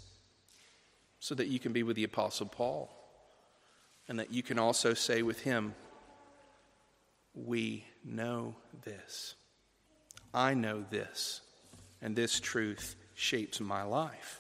so 1.20 1.36
that 1.36 1.48
you 1.48 1.60
can 1.60 1.74
be 1.74 1.84
with 1.84 1.96
the 1.96 2.04
Apostle 2.04 2.46
Paul 2.46 2.90
and 4.08 4.20
that 4.20 4.32
you 4.32 4.44
can 4.44 4.60
also 4.60 4.94
say 4.94 5.22
with 5.22 5.42
him, 5.42 5.74
We 7.36 7.86
know 8.04 8.56
this. 8.84 9.36
I 10.34 10.54
know 10.54 10.86
this, 10.90 11.42
and 12.02 12.16
this 12.16 12.40
truth 12.40 12.96
shapes 13.14 13.60
my 13.60 13.84
life. 13.84 14.40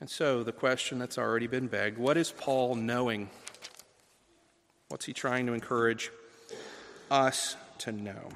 And 0.00 0.08
so, 0.08 0.42
the 0.42 0.52
question 0.52 0.98
that's 0.98 1.18
already 1.18 1.46
been 1.46 1.66
begged 1.66 1.98
what 1.98 2.16
is 2.16 2.30
Paul 2.30 2.74
knowing? 2.74 3.30
What's 4.88 5.04
he 5.06 5.12
trying 5.12 5.46
to 5.46 5.52
encourage 5.52 6.10
us 7.10 7.56
to 7.78 7.92
know. 7.92 8.28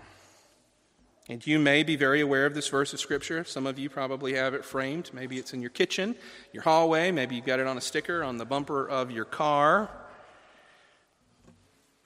And 1.28 1.46
you 1.46 1.58
may 1.58 1.82
be 1.82 1.96
very 1.96 2.20
aware 2.20 2.46
of 2.46 2.54
this 2.54 2.68
verse 2.68 2.92
of 2.92 3.00
Scripture. 3.00 3.44
Some 3.44 3.66
of 3.66 3.78
you 3.78 3.88
probably 3.88 4.34
have 4.34 4.54
it 4.54 4.64
framed. 4.64 5.10
Maybe 5.12 5.38
it's 5.38 5.54
in 5.54 5.60
your 5.60 5.70
kitchen, 5.70 6.16
your 6.52 6.62
hallway. 6.62 7.10
Maybe 7.10 7.36
you've 7.36 7.46
got 7.46 7.60
it 7.60 7.66
on 7.66 7.78
a 7.78 7.80
sticker 7.80 8.24
on 8.24 8.38
the 8.38 8.44
bumper 8.44 8.88
of 8.88 9.10
your 9.10 9.24
car. 9.24 9.88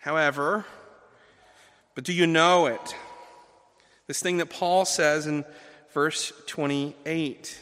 However, 0.06 0.64
but 1.96 2.04
do 2.04 2.12
you 2.12 2.28
know 2.28 2.66
it? 2.66 2.94
This 4.06 4.22
thing 4.22 4.36
that 4.36 4.50
Paul 4.50 4.84
says 4.84 5.26
in 5.26 5.44
verse 5.92 6.32
28 6.46 7.58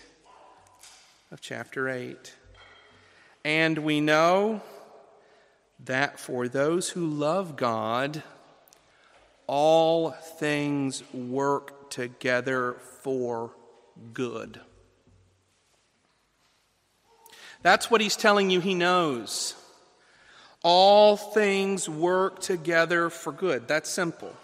of 1.33 1.41
chapter 1.41 1.89
8. 1.89 2.35
And 3.47 3.79
we 3.79 4.03
know 4.03 4.61
that 5.87 6.21
for 6.21 6.47
those 6.47 6.91
who 6.91 7.07
love 7.07 7.57
God, 7.57 8.23
all 9.47 10.11
things 10.11 11.03
work 11.15 11.89
together 11.89 12.75
for 13.01 13.53
good. 14.13 14.61
That's 17.63 17.91
what 17.91 18.03
he's 18.03 18.17
telling 18.17 18.51
you 18.51 18.61
he 18.61 18.75
knows. 18.75 19.55
All 20.64 21.16
things 21.18 21.88
work 21.88 22.40
together 22.40 23.11
for 23.11 23.33
good. 23.33 23.68
That's 23.68 23.88
simple 23.88 24.35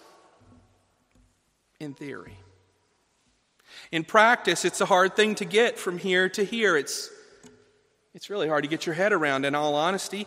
in 1.80 1.94
theory. 1.94 2.36
In 3.90 4.04
practice, 4.04 4.66
it's 4.66 4.82
a 4.82 4.86
hard 4.86 5.16
thing 5.16 5.34
to 5.36 5.46
get 5.46 5.78
from 5.78 5.98
here 5.98 6.28
to 6.28 6.44
here. 6.44 6.76
It's, 6.76 7.10
it's 8.14 8.28
really 8.28 8.48
hard 8.48 8.64
to 8.64 8.68
get 8.68 8.84
your 8.84 8.94
head 8.94 9.14
around, 9.14 9.46
in 9.46 9.54
all 9.54 9.74
honesty. 9.74 10.26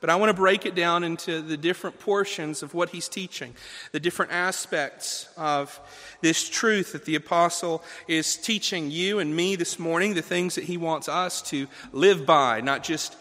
But 0.00 0.10
I 0.10 0.16
want 0.16 0.30
to 0.30 0.34
break 0.34 0.66
it 0.66 0.74
down 0.74 1.04
into 1.04 1.40
the 1.40 1.56
different 1.56 1.98
portions 1.98 2.62
of 2.62 2.74
what 2.74 2.90
he's 2.90 3.08
teaching, 3.08 3.54
the 3.92 4.00
different 4.00 4.32
aspects 4.32 5.28
of 5.36 5.78
this 6.20 6.48
truth 6.48 6.92
that 6.92 7.04
the 7.04 7.14
apostle 7.14 7.82
is 8.08 8.36
teaching 8.36 8.90
you 8.90 9.18
and 9.18 9.34
me 9.36 9.56
this 9.56 9.78
morning, 9.78 10.14
the 10.14 10.22
things 10.22 10.56
that 10.56 10.64
he 10.64 10.76
wants 10.76 11.08
us 11.08 11.42
to 11.42 11.68
live 11.92 12.26
by, 12.26 12.60
not 12.60 12.82
just 12.82 13.16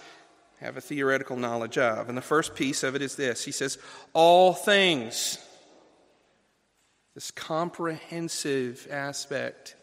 have 0.64 0.78
a 0.78 0.82
theoretical 0.82 1.36
knowledge 1.36 1.78
of. 1.78 2.08
And 2.08 2.18
the 2.18 2.22
first 2.22 2.56
piece 2.56 2.84
of 2.84 2.96
it 2.96 3.02
is 3.02 3.16
this 3.16 3.44
He 3.44 3.52
says, 3.52 3.78
All 4.14 4.54
things, 4.54 5.38
this 7.14 7.32
comprehensive 7.32 8.88
aspect, 8.90 9.76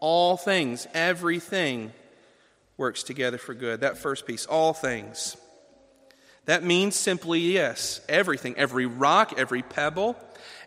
all 0.00 0.36
things, 0.36 0.86
everything 0.94 1.92
works 2.76 3.02
together 3.02 3.38
for 3.38 3.54
good. 3.54 3.80
That 3.80 3.98
first 3.98 4.26
piece, 4.26 4.46
all 4.46 4.72
things. 4.72 5.36
That 6.46 6.62
means 6.62 6.94
simply 6.94 7.40
yes, 7.40 8.00
everything, 8.08 8.54
every 8.56 8.86
rock, 8.86 9.34
every 9.38 9.62
pebble, 9.62 10.16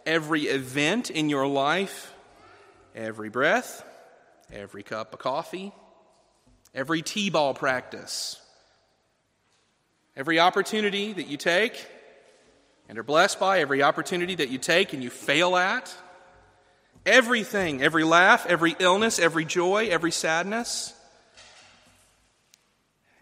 every 0.05 0.43
event 0.43 1.11
in 1.11 1.29
your 1.29 1.47
life, 1.47 2.13
every 2.95 3.29
breath, 3.29 3.83
every 4.51 4.81
cup 4.81 5.13
of 5.13 5.19
coffee, 5.19 5.71
every 6.73 7.03
T 7.03 7.29
ball 7.29 7.53
practice, 7.53 8.41
every 10.17 10.39
opportunity 10.39 11.13
that 11.13 11.27
you 11.27 11.37
take 11.37 11.87
and 12.89 12.97
are 12.97 13.03
blessed 13.03 13.39
by, 13.39 13.59
every 13.59 13.81
opportunity 13.81 14.35
that 14.35 14.49
you 14.49 14.57
take 14.57 14.91
and 14.91 15.01
you 15.01 15.09
fail 15.09 15.55
at, 15.55 15.95
everything, 17.05 17.81
every 17.81 18.03
laugh, 18.03 18.45
every 18.47 18.75
illness, 18.79 19.17
every 19.19 19.45
joy, 19.45 19.87
every 19.87 20.11
sadness 20.11 20.93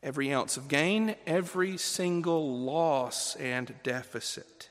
every 0.06 0.32
ounce 0.32 0.56
of 0.56 0.68
gain, 0.68 1.16
every 1.26 1.78
single 1.78 2.60
loss 2.60 3.36
and 3.38 3.74
deficit. 3.82 4.70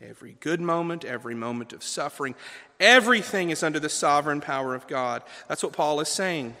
Every 0.00 0.36
good 0.40 0.60
moment, 0.62 1.04
every 1.04 1.34
moment 1.34 1.74
of 1.74 1.82
suffering, 1.82 2.34
everything 2.80 3.50
is 3.50 3.62
under 3.62 3.78
the 3.78 3.90
sovereign 3.90 4.40
power 4.40 4.74
of 4.74 4.86
God. 4.86 5.22
That's 5.46 5.62
what 5.62 5.74
Paul 5.74 6.00
is 6.00 6.08
saying. 6.08 6.56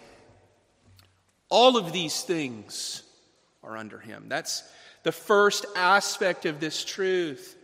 All 1.48 1.78
of 1.78 1.92
these 1.92 2.20
things 2.22 3.02
are 3.68 3.76
under 3.76 3.98
him. 3.98 4.24
That's 4.28 4.64
the 5.02 5.12
first 5.12 5.66
aspect 5.76 6.46
of 6.46 6.58
this 6.58 6.84
truth. 6.84 7.54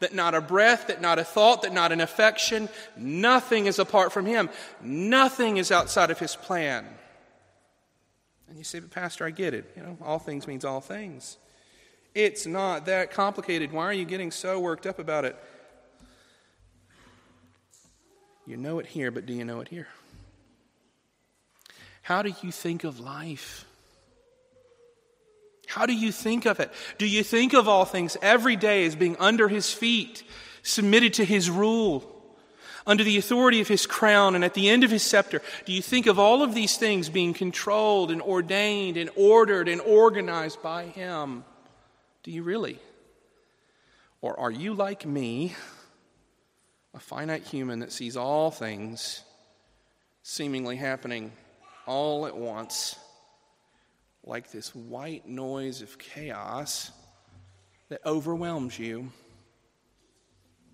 That 0.00 0.14
not 0.14 0.34
a 0.34 0.42
breath, 0.42 0.88
that 0.88 1.00
not 1.00 1.18
a 1.18 1.24
thought, 1.24 1.62
that 1.62 1.72
not 1.72 1.92
an 1.92 2.02
affection, 2.02 2.68
nothing 2.98 3.66
is 3.66 3.78
apart 3.78 4.12
from 4.12 4.26
him. 4.26 4.50
Nothing 4.82 5.56
is 5.56 5.72
outside 5.72 6.10
of 6.10 6.18
his 6.18 6.36
plan. 6.36 6.84
And 8.48 8.58
you 8.58 8.64
say, 8.64 8.80
but 8.80 8.90
Pastor, 8.90 9.24
I 9.24 9.30
get 9.30 9.54
it. 9.54 9.72
You 9.76 9.82
know, 9.82 9.98
all 10.02 10.18
things 10.18 10.46
means 10.46 10.64
all 10.64 10.80
things. 10.80 11.38
It's 12.14 12.46
not 12.46 12.86
that 12.86 13.10
complicated. 13.10 13.72
Why 13.72 13.84
are 13.84 13.92
you 13.92 14.04
getting 14.04 14.30
so 14.30 14.60
worked 14.60 14.86
up 14.86 14.98
about 14.98 15.24
it? 15.24 15.36
You 18.46 18.56
know 18.56 18.78
it 18.78 18.86
here, 18.86 19.10
but 19.10 19.26
do 19.26 19.32
you 19.32 19.44
know 19.44 19.60
it 19.60 19.68
here? 19.68 19.88
How 22.02 22.22
do 22.22 22.32
you 22.42 22.52
think 22.52 22.84
of 22.84 23.00
life? 23.00 23.64
How 25.66 25.86
do 25.86 25.94
you 25.94 26.12
think 26.12 26.46
of 26.46 26.60
it? 26.60 26.70
Do 26.98 27.06
you 27.06 27.22
think 27.22 27.52
of 27.52 27.68
all 27.68 27.84
things 27.84 28.16
every 28.22 28.56
day 28.56 28.86
as 28.86 28.96
being 28.96 29.16
under 29.18 29.48
his 29.48 29.72
feet, 29.72 30.22
submitted 30.62 31.14
to 31.14 31.24
his 31.24 31.50
rule? 31.50 32.12
under 32.86 33.02
the 33.02 33.18
authority 33.18 33.60
of 33.60 33.68
his 33.68 33.84
crown 33.84 34.34
and 34.34 34.44
at 34.44 34.54
the 34.54 34.68
end 34.68 34.84
of 34.84 34.90
his 34.90 35.02
scepter? 35.02 35.42
Do 35.64 35.72
you 35.72 35.82
think 35.82 36.06
of 36.06 36.18
all 36.18 36.42
of 36.42 36.54
these 36.54 36.76
things 36.76 37.08
being 37.08 37.34
controlled 37.34 38.10
and 38.10 38.22
ordained 38.22 38.96
and 38.96 39.10
ordered 39.16 39.68
and 39.68 39.80
organized 39.80 40.62
by 40.62 40.84
him? 40.84 41.44
Do 42.22 42.30
you 42.30 42.42
really? 42.42 42.78
Or 44.20 44.38
are 44.38 44.50
you 44.50 44.74
like 44.74 45.04
me, 45.04 45.54
a 46.94 47.00
finite 47.00 47.42
human 47.42 47.80
that 47.80 47.92
sees 47.92 48.16
all 48.16 48.50
things 48.50 49.22
seemingly 50.22 50.76
happening 50.76 51.32
all 51.86 52.26
at 52.26 52.36
once, 52.36 52.96
like 54.26 54.50
this 54.50 54.74
white 54.74 55.26
noise 55.28 55.82
of 55.82 55.98
chaos 55.98 56.90
that 57.88 58.04
overwhelms 58.04 58.78
you? 58.78 59.12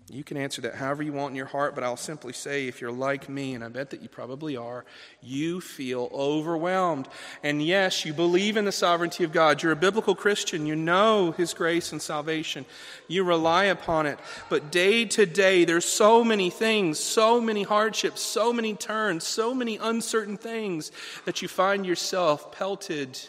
You 0.09 0.23
can 0.23 0.35
answer 0.35 0.61
that 0.63 0.75
however 0.75 1.01
you 1.01 1.13
want 1.13 1.31
in 1.31 1.37
your 1.37 1.45
heart, 1.45 1.75
but 1.75 1.83
I'll 1.83 1.95
simply 1.95 2.33
say 2.33 2.67
if 2.67 2.81
you're 2.81 2.91
like 2.91 3.29
me, 3.29 3.55
and 3.55 3.63
I 3.63 3.69
bet 3.69 3.91
that 3.91 4.01
you 4.01 4.09
probably 4.09 4.57
are, 4.57 4.83
you 5.21 5.61
feel 5.61 6.09
overwhelmed. 6.13 7.07
And 7.41 7.63
yes, 7.63 8.03
you 8.03 8.13
believe 8.13 8.57
in 8.57 8.65
the 8.65 8.73
sovereignty 8.73 9.23
of 9.23 9.31
God. 9.31 9.63
You're 9.63 9.71
a 9.71 9.77
biblical 9.77 10.13
Christian. 10.13 10.65
You 10.65 10.75
know 10.75 11.31
His 11.31 11.53
grace 11.53 11.93
and 11.93 12.01
salvation. 12.01 12.65
You 13.07 13.23
rely 13.23 13.65
upon 13.65 14.05
it. 14.05 14.19
But 14.49 14.71
day 14.71 15.05
to 15.05 15.25
day, 15.25 15.63
there's 15.63 15.85
so 15.85 16.21
many 16.21 16.49
things, 16.49 16.99
so 16.99 17.39
many 17.39 17.63
hardships, 17.63 18.21
so 18.21 18.51
many 18.51 18.75
turns, 18.75 19.23
so 19.23 19.53
many 19.53 19.77
uncertain 19.77 20.35
things 20.35 20.91
that 21.23 21.41
you 21.41 21.47
find 21.47 21.85
yourself 21.85 22.51
pelted 22.51 23.19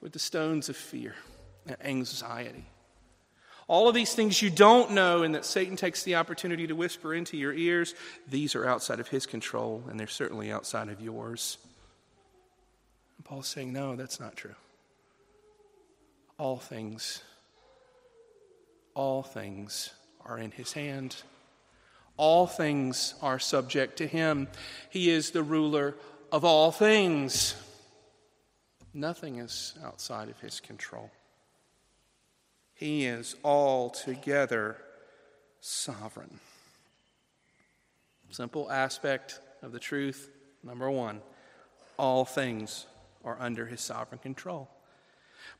with 0.00 0.12
the 0.12 0.18
stones 0.18 0.68
of 0.68 0.76
fear 0.76 1.14
and 1.66 1.76
anxiety. 1.84 2.66
All 3.66 3.86
of 3.88 3.94
these 3.94 4.14
things 4.14 4.40
you 4.40 4.48
don't 4.48 4.92
know, 4.92 5.22
and 5.22 5.34
that 5.34 5.44
Satan 5.44 5.76
takes 5.76 6.02
the 6.02 6.14
opportunity 6.14 6.66
to 6.66 6.74
whisper 6.74 7.12
into 7.14 7.36
your 7.36 7.52
ears, 7.52 7.94
these 8.26 8.54
are 8.54 8.66
outside 8.66 8.98
of 8.98 9.08
his 9.08 9.26
control, 9.26 9.84
and 9.90 10.00
they're 10.00 10.06
certainly 10.06 10.50
outside 10.50 10.88
of 10.88 11.02
yours. 11.02 11.58
And 13.18 13.26
Paul's 13.26 13.46
saying, 13.46 13.72
no, 13.72 13.94
that's 13.94 14.18
not 14.18 14.36
true. 14.36 14.54
All 16.38 16.56
things, 16.56 17.22
all 18.94 19.22
things 19.22 19.90
are 20.24 20.38
in 20.38 20.50
his 20.50 20.72
hand. 20.72 21.16
All 22.16 22.46
things 22.46 23.14
are 23.20 23.38
subject 23.38 23.98
to 23.98 24.06
him. 24.06 24.48
He 24.88 25.10
is 25.10 25.30
the 25.30 25.42
ruler 25.42 25.94
of 26.32 26.44
all 26.44 26.72
things. 26.72 27.54
Nothing 28.98 29.38
is 29.38 29.74
outside 29.84 30.28
of 30.28 30.40
his 30.40 30.58
control. 30.58 31.08
He 32.74 33.06
is 33.06 33.36
altogether 33.44 34.76
sovereign. 35.60 36.40
Simple 38.30 38.68
aspect 38.68 39.38
of 39.62 39.70
the 39.70 39.78
truth. 39.78 40.28
Number 40.64 40.90
one, 40.90 41.20
all 41.96 42.24
things 42.24 42.86
are 43.24 43.36
under 43.38 43.66
his 43.66 43.80
sovereign 43.80 44.18
control. 44.18 44.68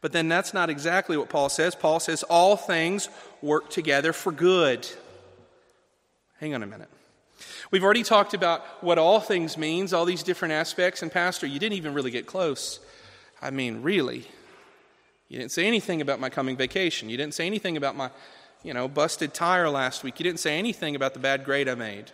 But 0.00 0.10
then 0.10 0.28
that's 0.28 0.52
not 0.52 0.68
exactly 0.68 1.16
what 1.16 1.28
Paul 1.28 1.48
says. 1.48 1.76
Paul 1.76 2.00
says 2.00 2.24
all 2.24 2.56
things 2.56 3.08
work 3.40 3.70
together 3.70 4.12
for 4.12 4.32
good. 4.32 4.84
Hang 6.40 6.56
on 6.56 6.64
a 6.64 6.66
minute. 6.66 6.90
We've 7.70 7.84
already 7.84 8.02
talked 8.02 8.34
about 8.34 8.82
what 8.82 8.98
all 8.98 9.20
things 9.20 9.56
means, 9.56 9.92
all 9.92 10.04
these 10.04 10.24
different 10.24 10.54
aspects, 10.54 11.02
and 11.02 11.12
Pastor, 11.12 11.46
you 11.46 11.60
didn't 11.60 11.78
even 11.78 11.94
really 11.94 12.10
get 12.10 12.26
close. 12.26 12.80
I 13.40 13.50
mean, 13.50 13.82
really, 13.82 14.26
you 15.28 15.38
didn't 15.38 15.52
say 15.52 15.66
anything 15.66 16.00
about 16.00 16.20
my 16.20 16.30
coming 16.30 16.56
vacation. 16.56 17.08
You 17.08 17.16
didn't 17.16 17.34
say 17.34 17.46
anything 17.46 17.76
about 17.76 17.96
my, 17.96 18.10
you 18.62 18.74
know, 18.74 18.88
busted 18.88 19.34
tire 19.34 19.68
last 19.68 20.02
week. 20.02 20.18
You 20.18 20.24
didn't 20.24 20.40
say 20.40 20.58
anything 20.58 20.96
about 20.96 21.14
the 21.14 21.20
bad 21.20 21.44
grade 21.44 21.68
I 21.68 21.74
made. 21.74 22.10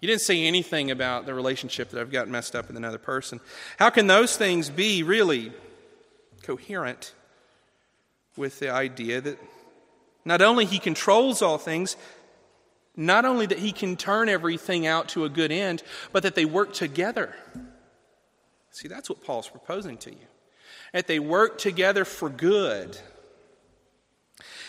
You 0.00 0.06
didn't 0.06 0.22
say 0.22 0.44
anything 0.44 0.90
about 0.90 1.26
the 1.26 1.34
relationship 1.34 1.90
that 1.90 2.00
I've 2.00 2.12
got 2.12 2.28
messed 2.28 2.56
up 2.56 2.68
with 2.68 2.76
another 2.76 2.98
person. 2.98 3.40
How 3.78 3.90
can 3.90 4.06
those 4.06 4.36
things 4.36 4.70
be 4.70 5.02
really 5.02 5.52
coherent 6.42 7.12
with 8.36 8.60
the 8.60 8.70
idea 8.70 9.20
that 9.20 9.38
not 10.24 10.40
only 10.40 10.64
he 10.64 10.78
controls 10.78 11.42
all 11.42 11.58
things, 11.58 11.96
not 12.96 13.24
only 13.24 13.46
that 13.46 13.58
he 13.58 13.72
can 13.72 13.96
turn 13.96 14.28
everything 14.28 14.86
out 14.86 15.08
to 15.10 15.24
a 15.24 15.28
good 15.28 15.52
end, 15.52 15.82
but 16.12 16.22
that 16.22 16.34
they 16.34 16.44
work 16.44 16.72
together? 16.72 17.34
See, 18.70 18.88
that's 18.88 19.08
what 19.08 19.24
Paul's 19.24 19.48
proposing 19.48 19.96
to 19.98 20.10
you 20.10 20.26
that 20.92 21.06
they 21.06 21.18
work 21.18 21.58
together 21.58 22.04
for 22.04 22.28
good. 22.28 22.98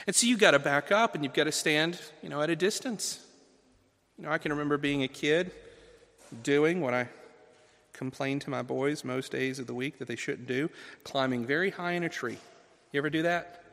And 0.06 0.16
so 0.16 0.28
you've 0.28 0.40
got 0.40 0.52
to 0.52 0.60
back 0.60 0.92
up 0.92 1.16
and 1.16 1.24
you've 1.24 1.34
got 1.34 1.46
to 1.46 1.52
stand, 1.52 2.00
you 2.22 2.30
know, 2.30 2.42
at 2.42 2.50
a 2.50 2.56
distance. 2.56 3.24
You 4.18 4.26
know, 4.26 4.32
I 4.32 4.38
can 4.38 4.52
remember 4.52 4.78
being 4.78 5.04
a 5.04 5.08
kid 5.08 5.52
doing 6.44 6.82
what 6.82 6.94
I 6.94 7.08
complained 7.94 8.42
to 8.42 8.50
my 8.50 8.62
boys 8.62 9.04
most 9.04 9.32
days 9.32 9.60
of 9.60 9.68
the 9.68 9.74
week 9.74 10.00
that 10.00 10.08
they 10.08 10.16
shouldn't 10.16 10.48
do, 10.48 10.70
climbing 11.04 11.46
very 11.46 11.70
high 11.70 11.94
in 11.94 12.04
a 12.04 12.10
tree. 12.10 12.38
You 12.92 12.98
ever 13.00 13.10
do 13.10 13.24
that? 13.24 13.64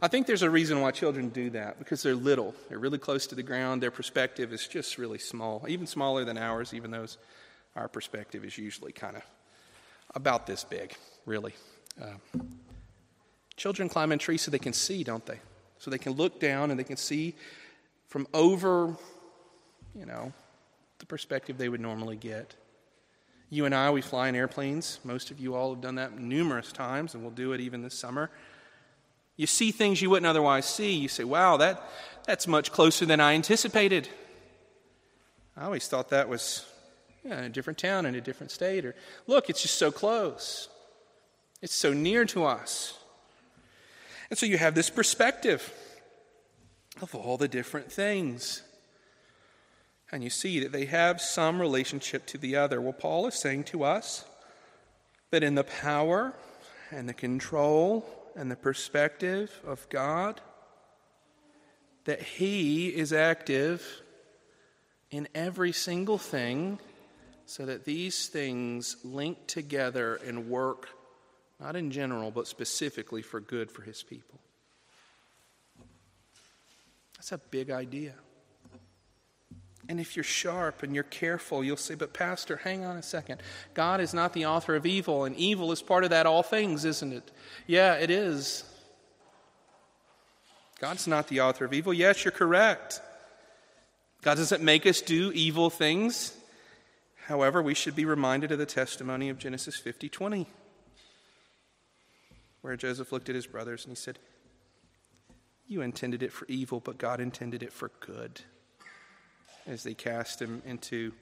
I 0.00 0.08
think 0.08 0.26
there's 0.26 0.42
a 0.42 0.50
reason 0.50 0.80
why 0.80 0.92
children 0.92 1.28
do 1.30 1.50
that 1.50 1.78
because 1.78 2.02
they're 2.02 2.14
little. 2.14 2.54
They're 2.68 2.78
really 2.78 2.98
close 2.98 3.26
to 3.28 3.34
the 3.34 3.42
ground. 3.42 3.82
Their 3.82 3.90
perspective 3.90 4.52
is 4.52 4.68
just 4.68 4.96
really 4.96 5.18
small, 5.18 5.64
even 5.68 5.86
smaller 5.86 6.24
than 6.24 6.38
ours, 6.38 6.72
even 6.72 6.90
though 6.90 7.06
our 7.78 7.88
perspective 7.88 8.44
is 8.44 8.58
usually 8.58 8.92
kind 8.92 9.16
of 9.16 9.22
about 10.14 10.46
this 10.46 10.64
big 10.64 10.94
really. 11.26 11.54
Uh, 12.00 12.40
children 13.56 13.88
climb 13.88 14.12
in 14.12 14.18
trees 14.18 14.42
so 14.42 14.50
they 14.50 14.58
can 14.58 14.72
see, 14.72 15.04
don't 15.04 15.24
they? 15.26 15.38
So 15.78 15.90
they 15.90 15.98
can 15.98 16.12
look 16.12 16.40
down 16.40 16.70
and 16.70 16.78
they 16.78 16.84
can 16.84 16.96
see 16.96 17.34
from 18.08 18.26
over, 18.34 18.96
you 19.94 20.06
know, 20.06 20.32
the 20.98 21.06
perspective 21.06 21.58
they 21.58 21.68
would 21.68 21.80
normally 21.80 22.16
get. 22.16 22.54
You 23.50 23.64
and 23.64 23.74
I, 23.74 23.90
we 23.90 24.02
fly 24.02 24.28
in 24.28 24.34
airplanes. 24.34 24.98
Most 25.04 25.30
of 25.30 25.38
you 25.38 25.54
all 25.54 25.74
have 25.74 25.80
done 25.80 25.94
that 25.94 26.18
numerous 26.18 26.72
times, 26.72 27.14
and 27.14 27.22
we'll 27.22 27.32
do 27.32 27.52
it 27.52 27.60
even 27.60 27.82
this 27.82 27.94
summer. 27.94 28.30
You 29.36 29.46
see 29.46 29.70
things 29.70 30.02
you 30.02 30.10
wouldn't 30.10 30.26
otherwise 30.26 30.66
see. 30.66 30.94
You 30.94 31.08
say, 31.08 31.24
wow, 31.24 31.56
that, 31.58 31.82
that's 32.26 32.46
much 32.46 32.72
closer 32.72 33.06
than 33.06 33.20
I 33.20 33.34
anticipated. 33.34 34.08
I 35.56 35.64
always 35.64 35.86
thought 35.86 36.10
that 36.10 36.28
was 36.28 36.66
in 37.24 37.32
a 37.32 37.48
different 37.48 37.78
town, 37.78 38.06
in 38.06 38.14
a 38.14 38.20
different 38.20 38.50
state, 38.50 38.84
or 38.84 38.94
look, 39.26 39.50
it's 39.50 39.62
just 39.62 39.76
so 39.76 39.90
close. 39.90 40.68
It's 41.60 41.74
so 41.74 41.92
near 41.92 42.24
to 42.26 42.44
us. 42.44 42.98
And 44.30 44.38
so 44.38 44.46
you 44.46 44.58
have 44.58 44.74
this 44.74 44.90
perspective 44.90 45.72
of 47.00 47.14
all 47.14 47.36
the 47.36 47.48
different 47.48 47.90
things. 47.90 48.62
And 50.10 50.24
you 50.24 50.30
see 50.30 50.60
that 50.60 50.72
they 50.72 50.86
have 50.86 51.20
some 51.20 51.60
relationship 51.60 52.26
to 52.26 52.38
the 52.38 52.56
other. 52.56 52.80
Well, 52.80 52.92
Paul 52.92 53.26
is 53.26 53.34
saying 53.34 53.64
to 53.64 53.84
us 53.84 54.24
that 55.30 55.42
in 55.42 55.54
the 55.54 55.64
power 55.64 56.34
and 56.90 57.08
the 57.08 57.14
control 57.14 58.06
and 58.34 58.50
the 58.50 58.56
perspective 58.56 59.60
of 59.66 59.88
God, 59.88 60.40
that 62.04 62.22
He 62.22 62.88
is 62.88 63.12
active 63.12 64.02
in 65.10 65.28
every 65.34 65.72
single 65.72 66.18
thing 66.18 66.78
so 67.48 67.64
that 67.64 67.86
these 67.86 68.26
things 68.26 68.98
link 69.02 69.46
together 69.46 70.16
and 70.16 70.50
work 70.50 70.90
not 71.58 71.76
in 71.76 71.90
general, 71.90 72.30
but 72.30 72.46
specifically 72.46 73.22
for 73.22 73.40
good 73.40 73.70
for 73.70 73.80
his 73.80 74.02
people. 74.02 74.38
That's 77.16 77.32
a 77.32 77.38
big 77.38 77.70
idea. 77.70 78.12
And 79.88 79.98
if 79.98 80.14
you're 80.14 80.24
sharp 80.24 80.82
and 80.82 80.94
you're 80.94 81.04
careful, 81.04 81.64
you'll 81.64 81.78
say, 81.78 81.94
But, 81.94 82.12
Pastor, 82.12 82.58
hang 82.58 82.84
on 82.84 82.98
a 82.98 83.02
second. 83.02 83.40
God 83.72 84.02
is 84.02 84.12
not 84.12 84.34
the 84.34 84.44
author 84.44 84.76
of 84.76 84.84
evil, 84.84 85.24
and 85.24 85.34
evil 85.34 85.72
is 85.72 85.80
part 85.80 86.04
of 86.04 86.10
that 86.10 86.26
all 86.26 86.42
things, 86.42 86.84
isn't 86.84 87.14
it? 87.14 87.32
Yeah, 87.66 87.94
it 87.94 88.10
is. 88.10 88.62
God's 90.80 91.06
not 91.06 91.28
the 91.28 91.40
author 91.40 91.64
of 91.64 91.72
evil. 91.72 91.94
Yes, 91.94 92.26
you're 92.26 92.30
correct. 92.30 93.00
God 94.20 94.36
doesn't 94.36 94.62
make 94.62 94.86
us 94.86 95.00
do 95.00 95.32
evil 95.32 95.70
things. 95.70 96.34
However, 97.28 97.60
we 97.60 97.74
should 97.74 97.94
be 97.94 98.06
reminded 98.06 98.52
of 98.52 98.58
the 98.58 98.64
testimony 98.64 99.28
of 99.28 99.38
Genesis 99.38 99.76
50 99.76 100.08
20 100.08 100.46
where 102.62 102.74
Joseph 102.74 103.12
looked 103.12 103.28
at 103.28 103.34
his 103.34 103.46
brothers 103.46 103.84
and 103.84 103.92
he 103.92 103.96
said, 103.96 104.18
You 105.66 105.82
intended 105.82 106.22
it 106.22 106.32
for 106.32 106.46
evil, 106.48 106.80
but 106.80 106.96
God 106.96 107.20
intended 107.20 107.62
it 107.62 107.72
for 107.72 107.90
good. 108.00 108.40
As 109.66 109.82
they 109.82 109.92
cast 109.92 110.40
him 110.40 110.62
into 110.64 111.12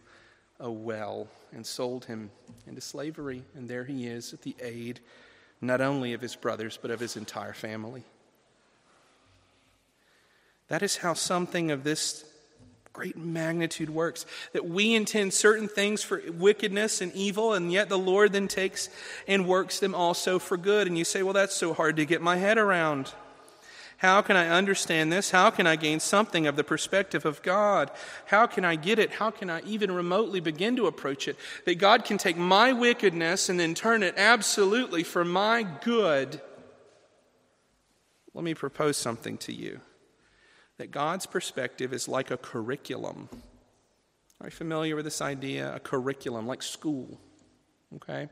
a 0.61 0.71
well 0.71 1.27
and 1.53 1.67
sold 1.67 2.05
him 2.05 2.31
into 2.69 2.81
slavery. 2.81 3.43
And 3.57 3.69
there 3.69 3.85
he 3.85 4.07
is 4.07 4.33
at 4.33 4.43
the 4.43 4.55
aid 4.61 5.01
not 5.61 5.81
only 5.81 6.13
of 6.13 6.21
his 6.21 6.37
brothers, 6.37 6.79
but 6.81 6.93
of 6.93 7.01
his 7.01 7.17
entire 7.17 7.53
family. 7.53 8.05
That 10.69 10.85
is 10.85 10.99
how 10.99 11.15
something 11.15 11.73
of 11.73 11.83
this 11.83 12.25
great 12.97 13.19
magnitude 13.19 13.91
works. 13.91 14.25
That 14.55 14.67
we 14.67 14.95
intend 14.95 15.35
certain 15.35 15.69
things 15.69 16.03
for 16.03 16.23
wickedness 16.33 17.03
and 17.03 17.13
evil, 17.13 17.53
and 17.53 17.71
yet 17.71 17.91
the 17.91 17.99
Lord 17.99 18.33
then 18.33 18.49
takes 18.49 18.89
and 19.29 19.47
works 19.47 19.79
them 19.81 19.95
also 19.95 20.39
for 20.39 20.57
good. 20.57 20.87
And 20.87 20.97
you 20.97 21.05
say, 21.05 21.23
well, 21.23 21.35
that's 21.35 21.55
so 21.55 21.75
hard 21.75 21.97
to 21.97 22.07
get 22.07 22.23
my 22.23 22.37
head 22.37 22.57
around. 22.57 23.13
How 23.99 24.23
can 24.23 24.37
I 24.37 24.49
understand 24.49 25.13
this? 25.13 25.31
How 25.31 25.51
can 25.51 25.67
I 25.67 25.77
gain 25.77 26.01
something 26.01 26.47
of 26.47 26.57
the 26.57 26.65
perspective 26.65 27.27
of 27.27 27.43
God? 27.43 27.91
How 28.27 28.47
can 28.47 28.65
I 28.65 28.77
get 28.77 28.99
it? 28.99 29.11
How 29.11 29.31
can 29.31 29.51
I 29.51 29.61
even 29.67 29.91
remotely 29.91 30.41
begin 30.41 30.77
to 30.77 30.87
approach 30.87 31.29
it? 31.29 31.37
That 31.67 31.75
God 31.75 32.07
can 32.07 32.17
take 32.17 32.39
my 32.39 32.73
wickedness 32.73 33.51
and 33.51 33.61
then 33.61 33.75
turn 33.75 34.03
it 34.03 34.15
absolutely 34.17 35.03
for 35.03 35.23
my 35.23 35.65
good. 35.83 36.41
Let 38.33 38.45
me 38.45 38.55
propose 38.55 38.97
something 38.97 39.37
to 39.39 39.53
you 39.53 39.81
that 40.79 40.91
God's 40.91 41.27
perspective 41.27 41.93
is 41.93 42.09
like 42.09 42.31
a 42.31 42.37
curriculum. 42.37 43.29
Are 44.41 44.49
you 44.49 44.51
familiar 44.51 44.97
with 44.97 45.05
this 45.05 45.23
idea? 45.23 45.75
A 45.75 45.81
curriculum, 45.81 46.47
like 46.47 46.63
school. 46.63 47.19
Okay? 47.97 48.29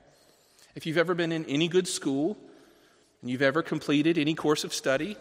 If 0.74 0.86
you've 0.86 0.98
ever 0.98 1.14
been 1.14 1.32
in 1.32 1.44
any 1.46 1.68
good 1.68 1.88
school, 1.88 2.36
and 3.22 3.30
you've 3.30 3.42
ever 3.42 3.62
completed 3.62 4.18
any 4.18 4.34
course 4.34 4.64
of 4.64 4.74
study, 4.74 5.16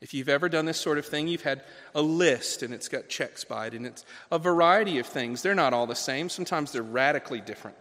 if 0.00 0.14
you've 0.14 0.28
ever 0.28 0.48
done 0.48 0.64
this 0.64 0.78
sort 0.78 0.98
of 0.98 1.06
thing, 1.06 1.28
you've 1.28 1.42
had 1.42 1.62
a 1.94 2.02
list 2.02 2.62
and 2.62 2.72
it's 2.72 2.88
got 2.88 3.08
checks 3.08 3.44
by 3.44 3.66
it, 3.66 3.74
and 3.74 3.86
it's 3.86 4.04
a 4.30 4.38
variety 4.38 4.98
of 4.98 5.06
things. 5.06 5.42
They're 5.42 5.54
not 5.54 5.72
all 5.72 5.86
the 5.86 5.94
same, 5.94 6.28
sometimes 6.28 6.72
they're 6.72 6.82
radically 6.82 7.40
different. 7.40 7.76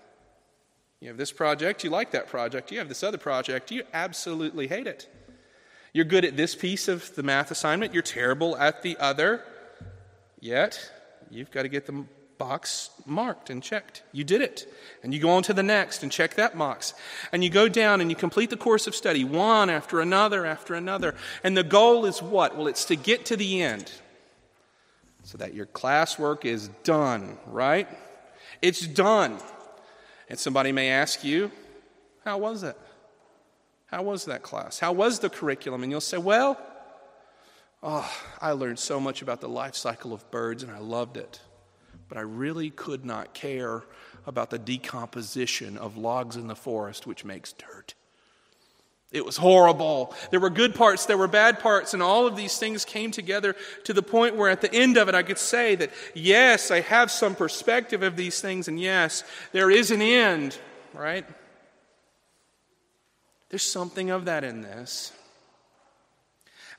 You 1.00 1.10
have 1.10 1.18
this 1.18 1.32
project, 1.32 1.84
you 1.84 1.92
like 1.92 2.12
that 2.12 2.28
project. 2.28 2.72
You 2.72 2.80
have 2.80 2.90
this 2.90 3.04
other 3.04 3.20
project, 3.20 3.72
you 3.72 3.84
absolutely 3.94 4.68
hate 4.68 4.88
it. 4.88 5.08
You're 5.94 6.06
good 6.06 6.26
at 6.26 6.38
this 6.38 6.56
piece 6.56 6.88
of 6.88 7.16
the 7.16 7.24
math 7.24 7.52
assignment, 7.52 7.94
you're 7.94 8.04
terrible 8.04 8.58
at 8.58 8.82
the 8.82 8.98
other. 8.98 9.44
Yet, 10.40 10.92
you've 11.30 11.52
got 11.52 11.64
to 11.64 11.70
get 11.70 11.86
the 11.86 12.06
box 12.38 12.92
marked 13.06 13.50
and 13.50 13.64
checked. 13.64 14.04
You 14.12 14.24
did 14.24 14.42
it. 14.42 14.72
And 15.04 15.14
you 15.14 15.20
go 15.20 15.30
on 15.32 15.44
to 15.44 15.54
the 15.54 15.64
next 15.64 16.04
and 16.04 16.12
check 16.12 16.36
that 16.36 16.58
box. 16.58 16.94
And 17.32 17.44
you 17.44 17.50
go 17.50 17.68
down 17.68 18.02
and 18.02 18.10
you 18.10 18.16
complete 18.16 18.50
the 18.50 18.58
course 18.58 18.88
of 18.88 18.96
study, 18.96 19.24
one 19.24 19.70
after 19.70 20.00
another 20.00 20.46
after 20.46 20.76
another. 20.76 21.16
And 21.44 21.58
the 21.58 21.64
goal 21.64 22.06
is 22.06 22.22
what? 22.22 22.56
Well, 22.56 22.68
it's 22.68 22.86
to 22.86 22.96
get 22.96 23.26
to 23.28 23.36
the 23.36 23.62
end 23.62 23.92
so 25.24 25.38
that 25.40 25.54
your 25.54 25.66
classwork 25.66 26.46
is 26.46 26.70
done, 26.84 27.38
right? 27.48 27.88
It's 28.62 28.86
done. 28.86 29.40
And 30.30 30.38
somebody 30.38 30.72
may 30.72 30.90
ask 30.90 31.24
you, 31.24 31.52
How 32.24 32.38
was 32.38 32.64
it? 32.64 32.78
How 33.88 34.04
was 34.04 34.26
that 34.26 34.44
class? 34.44 34.80
How 34.80 34.92
was 34.92 35.20
the 35.20 35.30
curriculum? 35.30 35.84
And 35.84 35.92
you'll 35.92 36.02
say, 36.02 36.18
Well, 36.18 36.60
oh, 37.82 38.12
I 38.42 38.52
learned 38.52 38.80
so 38.80 39.00
much 39.00 39.22
about 39.22 39.42
the 39.42 39.50
life 39.50 39.76
cycle 39.76 40.14
of 40.14 40.30
birds 40.32 40.64
and 40.64 40.72
I 40.72 40.80
loved 40.80 41.18
it 41.18 41.40
but 42.08 42.18
I 42.18 42.22
really 42.22 42.70
could 42.70 43.06
not 43.06 43.34
care 43.34 43.84
about 44.26 44.50
the 44.50 44.60
decomposition 44.60 45.78
of 45.78 45.98
logs 45.98 46.36
in 46.36 46.48
the 46.48 46.56
forest, 46.56 47.08
which 47.08 47.26
makes 47.26 47.54
dirt. 47.54 47.94
It 49.12 49.26
was 49.26 49.38
horrible. 49.38 50.14
There 50.32 50.40
were 50.40 50.50
good 50.50 50.76
parts, 50.76 51.06
there 51.06 51.18
were 51.18 51.30
bad 51.30 51.60
parts, 51.60 51.94
and 51.94 52.04
all 52.04 52.28
of 52.28 52.36
these 52.36 52.58
things 52.58 52.84
came 52.84 53.10
together 53.10 53.56
to 53.86 53.94
the 53.94 54.04
point 54.04 54.36
where 54.36 54.50
at 54.50 54.60
the 54.60 54.74
end 54.74 54.98
of 54.98 55.08
it 55.08 55.16
I 55.16 55.24
could 55.24 55.38
say 55.38 55.76
that, 55.76 55.92
yes, 56.14 56.72
I 56.72 56.82
have 56.82 57.10
some 57.10 57.34
perspective 57.34 58.04
of 58.04 58.18
these 58.18 58.42
things, 58.42 58.68
and 58.68 58.80
yes, 58.80 59.24
there 59.54 59.72
is 59.72 59.92
an 59.92 60.02
end, 60.02 60.58
right? 60.94 61.26
There's 63.50 63.64
something 63.64 64.10
of 64.10 64.26
that 64.26 64.44
in 64.44 64.62
this. 64.62 65.14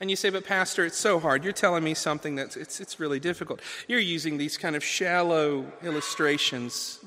And 0.01 0.11
you 0.11 0.17
say, 0.17 0.31
but 0.31 0.45
Pastor, 0.45 0.85
it's 0.85 0.97
so 0.97 1.19
hard. 1.19 1.43
You're 1.43 1.53
telling 1.53 1.83
me 1.83 1.95
something 1.95 2.37
that's 2.37 2.57
it's, 2.57 2.79
it's 2.81 3.01
really 3.01 3.19
difficult. 3.19 3.61
You're 3.89 3.99
using 3.99 4.39
these 4.39 4.57
kind 4.57 4.77
of 4.77 4.85
shallow 4.85 5.73
illustrations. 5.83 7.01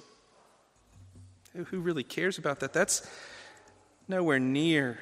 Who 1.56 1.80
really 1.80 2.04
cares 2.04 2.38
about 2.38 2.60
that? 2.60 2.74
That's 2.74 3.08
nowhere 4.08 4.39
near 4.39 5.00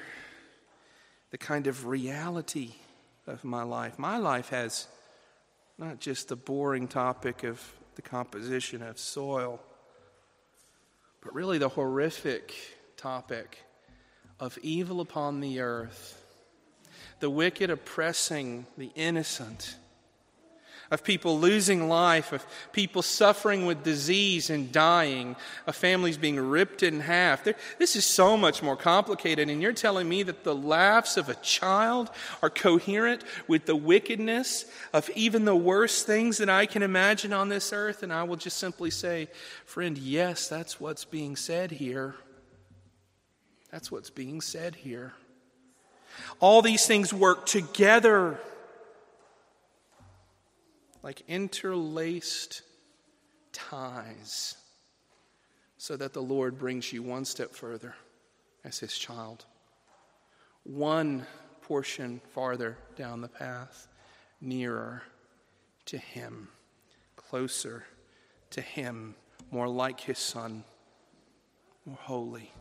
the 1.30 1.38
kind 1.38 1.66
of 1.66 1.86
reality 1.86 2.74
of 3.26 3.42
my 3.44 3.62
life. 3.62 3.98
My 3.98 4.18
life 4.18 4.50
has 4.50 4.86
not 5.78 5.98
just 5.98 6.28
the 6.28 6.36
boring 6.36 6.86
topic 6.86 7.42
of 7.42 7.60
the 7.96 8.02
composition 8.02 8.82
of 8.82 8.98
soil, 8.98 9.60
but 11.22 11.34
really 11.34 11.58
the 11.58 11.68
horrific 11.68 12.54
topic 12.96 13.64
of 14.40 14.58
evil 14.62 15.00
upon 15.00 15.40
the 15.40 15.60
earth 15.60 16.16
the 17.20 17.30
wicked 17.30 17.70
oppressing 17.70 18.66
the 18.76 18.90
innocent, 18.94 19.76
of 20.90 21.04
people 21.04 21.38
losing 21.38 21.88
life, 21.88 22.32
of 22.32 22.44
people 22.72 23.00
suffering 23.00 23.64
with 23.64 23.84
disease 23.84 24.50
and 24.50 24.72
dying, 24.72 25.36
of 25.68 25.76
families 25.76 26.16
being 26.16 26.40
ripped 26.40 26.82
in 26.82 26.98
half. 26.98 27.44
This 27.78 27.94
is 27.94 28.04
so 28.04 28.36
much 28.36 28.60
more 28.60 28.76
complicated, 28.76 29.48
and 29.48 29.62
you're 29.62 29.72
telling 29.72 30.08
me 30.08 30.24
that 30.24 30.42
the 30.42 30.54
laughs 30.54 31.16
of 31.16 31.28
a 31.28 31.34
child 31.36 32.10
are 32.42 32.50
coherent 32.50 33.22
with 33.46 33.66
the 33.66 33.76
wickedness 33.76 34.64
of 34.92 35.08
even 35.10 35.44
the 35.44 35.54
worst 35.54 36.08
things 36.08 36.38
that 36.38 36.50
I 36.50 36.66
can 36.66 36.82
imagine 36.82 37.32
on 37.32 37.50
this 37.50 37.72
earth? 37.72 38.02
And 38.02 38.12
I 38.12 38.24
will 38.24 38.36
just 38.36 38.56
simply 38.56 38.90
say, 38.90 39.28
friend, 39.66 39.96
yes, 39.96 40.48
that's 40.48 40.80
what's 40.80 41.04
being 41.04 41.36
said 41.36 41.70
here. 41.70 42.16
That's 43.70 43.90
what's 43.90 44.10
being 44.10 44.40
said 44.40 44.74
here. 44.74 45.12
All 46.40 46.60
these 46.60 46.86
things 46.86 47.12
work 47.12 47.46
together 47.46 48.40
like 51.02 51.22
interlaced 51.28 52.62
ties 53.52 54.56
so 55.78 55.96
that 55.96 56.12
the 56.12 56.22
Lord 56.22 56.58
brings 56.58 56.92
you 56.92 57.02
one 57.02 57.24
step 57.24 57.54
further 57.54 57.94
as 58.64 58.78
His 58.78 58.96
child, 58.96 59.46
one 60.64 61.26
portion 61.62 62.20
farther 62.34 62.76
down 62.96 63.22
the 63.22 63.28
path, 63.28 63.88
nearer 64.40 65.02
to 65.86 65.96
Him, 65.96 66.48
closer 67.16 67.84
to 68.50 68.60
Him, 68.60 69.14
more 69.50 69.68
like 69.68 70.00
His 70.00 70.18
Son, 70.18 70.64
more 71.86 71.96
holy, 71.96 72.52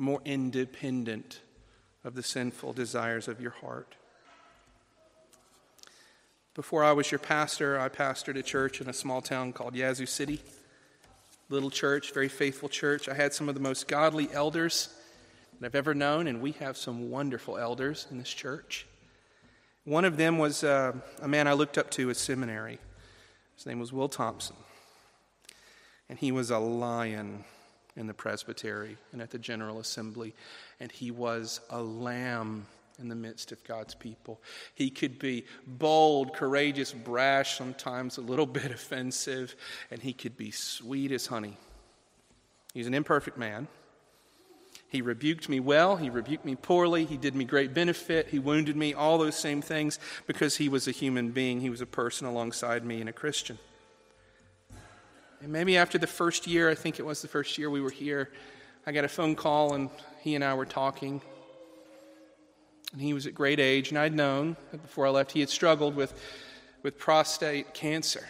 more 0.00 0.20
independent 0.24 1.40
of 2.04 2.14
the 2.14 2.22
sinful 2.22 2.72
desires 2.72 3.28
of 3.28 3.40
your 3.40 3.50
heart. 3.50 3.96
Before 6.54 6.82
I 6.82 6.92
was 6.92 7.10
your 7.12 7.18
pastor, 7.18 7.78
I 7.78 7.88
pastored 7.88 8.36
a 8.36 8.42
church 8.42 8.80
in 8.80 8.88
a 8.88 8.92
small 8.92 9.20
town 9.20 9.52
called 9.52 9.76
Yazoo 9.76 10.06
City. 10.06 10.40
Little 11.48 11.70
church, 11.70 12.12
very 12.12 12.28
faithful 12.28 12.68
church. 12.68 13.08
I 13.08 13.14
had 13.14 13.34
some 13.34 13.48
of 13.48 13.54
the 13.54 13.60
most 13.60 13.88
godly 13.88 14.28
elders 14.32 14.88
that 15.60 15.66
I've 15.66 15.74
ever 15.74 15.94
known, 15.94 16.26
and 16.26 16.40
we 16.40 16.52
have 16.52 16.76
some 16.76 17.10
wonderful 17.10 17.58
elders 17.58 18.06
in 18.10 18.18
this 18.18 18.30
church. 18.30 18.86
One 19.84 20.04
of 20.04 20.16
them 20.16 20.38
was 20.38 20.64
uh, 20.64 20.92
a 21.20 21.28
man 21.28 21.46
I 21.46 21.52
looked 21.52 21.76
up 21.76 21.90
to 21.92 22.10
at 22.10 22.16
seminary. 22.16 22.78
His 23.56 23.66
name 23.66 23.80
was 23.80 23.92
Will 23.92 24.08
Thompson. 24.08 24.56
And 26.08 26.18
he 26.18 26.32
was 26.32 26.50
a 26.50 26.58
lion 26.58 27.44
in 27.96 28.06
the 28.06 28.14
presbytery 28.14 28.96
and 29.12 29.20
at 29.20 29.30
the 29.30 29.38
General 29.38 29.80
Assembly, 29.80 30.34
and 30.78 30.90
he 30.90 31.10
was 31.10 31.60
a 31.70 31.82
lamb 31.82 32.66
in 33.00 33.08
the 33.08 33.14
midst 33.14 33.50
of 33.50 33.64
God's 33.64 33.94
people. 33.94 34.40
He 34.74 34.90
could 34.90 35.18
be 35.18 35.44
bold, 35.66 36.34
courageous, 36.34 36.92
brash, 36.92 37.56
sometimes 37.56 38.18
a 38.18 38.22
little 38.22 38.46
bit 38.60 38.70
offensive, 38.70 39.56
and 39.90 40.00
he 40.00 40.12
could 40.12 40.36
be 40.36 40.50
sweet 40.50 41.12
as 41.12 41.26
honey. 41.26 41.56
He's 42.74 42.86
an 42.86 42.94
imperfect 42.94 43.38
man. 43.38 43.68
He 44.88 45.02
rebuked 45.02 45.48
me 45.48 45.60
well, 45.60 45.96
he 45.96 46.10
rebuked 46.10 46.44
me 46.44 46.56
poorly, 46.56 47.04
he 47.04 47.16
did 47.16 47.36
me 47.36 47.44
great 47.44 47.72
benefit, 47.72 48.28
he 48.28 48.40
wounded 48.40 48.76
me, 48.76 48.92
all 48.92 49.18
those 49.18 49.36
same 49.36 49.62
things 49.62 50.00
because 50.26 50.56
he 50.56 50.68
was 50.68 50.88
a 50.88 50.90
human 50.90 51.30
being. 51.30 51.60
He 51.60 51.70
was 51.70 51.80
a 51.80 51.86
person 51.86 52.26
alongside 52.26 52.84
me 52.84 53.00
and 53.00 53.08
a 53.08 53.12
Christian. 53.12 53.58
And 55.42 55.52
maybe 55.52 55.76
after 55.76 55.96
the 55.96 56.06
first 56.06 56.46
year, 56.46 56.68
I 56.68 56.74
think 56.74 56.98
it 56.98 57.06
was 57.06 57.22
the 57.22 57.28
first 57.28 57.56
year 57.56 57.70
we 57.70 57.80
were 57.80 57.90
here, 57.90 58.30
I 58.86 58.92
got 58.92 59.04
a 59.04 59.08
phone 59.08 59.34
call 59.34 59.74
and 59.74 59.90
he 60.20 60.34
and 60.34 60.44
I 60.44 60.54
were 60.54 60.66
talking. 60.66 61.22
And 62.92 63.00
he 63.00 63.14
was 63.14 63.26
at 63.26 63.34
great 63.34 63.60
age, 63.60 63.90
and 63.90 63.98
I'd 63.98 64.14
known 64.14 64.56
that 64.72 64.82
before 64.82 65.06
I 65.06 65.10
left 65.10 65.32
he 65.32 65.40
had 65.40 65.48
struggled 65.48 65.94
with, 65.94 66.12
with 66.82 66.98
prostate 66.98 67.72
cancer 67.72 68.26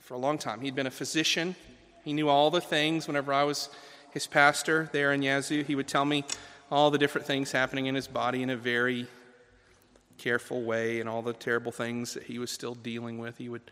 for 0.00 0.14
a 0.14 0.18
long 0.18 0.38
time. 0.38 0.60
He'd 0.60 0.74
been 0.74 0.86
a 0.86 0.90
physician, 0.90 1.54
he 2.04 2.12
knew 2.12 2.28
all 2.28 2.50
the 2.50 2.60
things. 2.60 3.06
Whenever 3.06 3.32
I 3.32 3.44
was 3.44 3.68
his 4.12 4.26
pastor 4.26 4.88
there 4.92 5.12
in 5.12 5.22
Yazoo, 5.22 5.62
he 5.62 5.74
would 5.74 5.86
tell 5.86 6.06
me 6.06 6.24
all 6.70 6.90
the 6.90 6.98
different 6.98 7.26
things 7.26 7.52
happening 7.52 7.86
in 7.86 7.94
his 7.94 8.08
body 8.08 8.42
in 8.42 8.50
a 8.50 8.56
very 8.56 9.06
careful 10.16 10.62
way 10.62 11.00
and 11.00 11.08
all 11.08 11.22
the 11.22 11.32
terrible 11.32 11.70
things 11.70 12.14
that 12.14 12.24
he 12.24 12.38
was 12.38 12.50
still 12.50 12.74
dealing 12.74 13.18
with. 13.18 13.36
He 13.36 13.48
would 13.48 13.70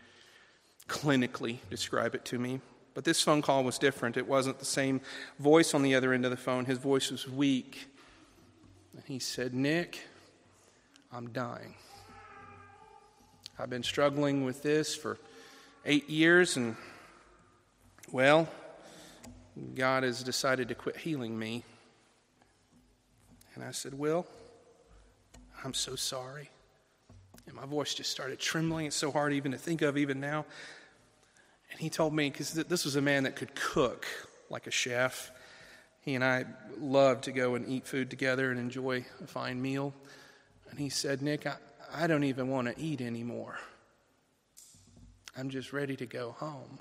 clinically 0.87 1.57
describe 1.69 2.15
it 2.15 2.23
to 2.25 2.39
me. 2.39 2.61
But 2.97 3.03
this 3.03 3.21
phone 3.21 3.43
call 3.43 3.63
was 3.63 3.77
different. 3.77 4.17
It 4.17 4.27
wasn't 4.27 4.57
the 4.57 4.65
same 4.65 5.01
voice 5.37 5.75
on 5.75 5.83
the 5.83 5.93
other 5.93 6.13
end 6.13 6.25
of 6.25 6.31
the 6.31 6.35
phone. 6.35 6.65
His 6.65 6.79
voice 6.79 7.11
was 7.11 7.29
weak. 7.29 7.89
And 8.95 9.03
he 9.05 9.19
said, 9.19 9.53
Nick, 9.53 9.99
I'm 11.13 11.29
dying. 11.29 11.75
I've 13.59 13.69
been 13.69 13.83
struggling 13.83 14.45
with 14.45 14.63
this 14.63 14.95
for 14.95 15.19
eight 15.85 16.09
years, 16.09 16.57
and 16.57 16.75
well, 18.11 18.49
God 19.75 20.01
has 20.01 20.23
decided 20.23 20.67
to 20.69 20.73
quit 20.73 20.97
healing 20.97 21.37
me. 21.37 21.63
And 23.53 23.63
I 23.63 23.73
said, 23.73 23.93
Will, 23.93 24.25
I'm 25.63 25.75
so 25.75 25.95
sorry. 25.95 26.49
And 27.45 27.55
my 27.55 27.67
voice 27.67 27.93
just 27.93 28.09
started 28.09 28.39
trembling. 28.39 28.87
It's 28.87 28.95
so 28.95 29.11
hard 29.11 29.33
even 29.33 29.51
to 29.51 29.59
think 29.59 29.83
of, 29.83 29.99
even 29.99 30.19
now. 30.19 30.45
And 31.77 31.83
he 31.83 31.91
told 31.91 32.11
me, 32.11 32.31
because 32.31 32.53
this 32.53 32.85
was 32.85 32.95
a 32.95 33.01
man 33.03 33.21
that 33.25 33.35
could 33.35 33.53
cook 33.53 34.07
like 34.49 34.65
a 34.65 34.71
chef. 34.71 35.29
He 36.01 36.15
and 36.15 36.23
I 36.23 36.45
loved 36.79 37.25
to 37.25 37.31
go 37.31 37.53
and 37.53 37.69
eat 37.69 37.85
food 37.85 38.09
together 38.09 38.49
and 38.49 38.59
enjoy 38.59 39.05
a 39.23 39.27
fine 39.27 39.61
meal. 39.61 39.93
And 40.71 40.79
he 40.79 40.89
said, 40.89 41.21
Nick, 41.21 41.45
I, 41.45 41.57
I 41.93 42.07
don't 42.07 42.23
even 42.23 42.49
want 42.49 42.67
to 42.67 42.81
eat 42.81 42.99
anymore. 42.99 43.59
I'm 45.37 45.51
just 45.51 45.71
ready 45.71 45.95
to 45.97 46.07
go 46.07 46.31
home. 46.31 46.79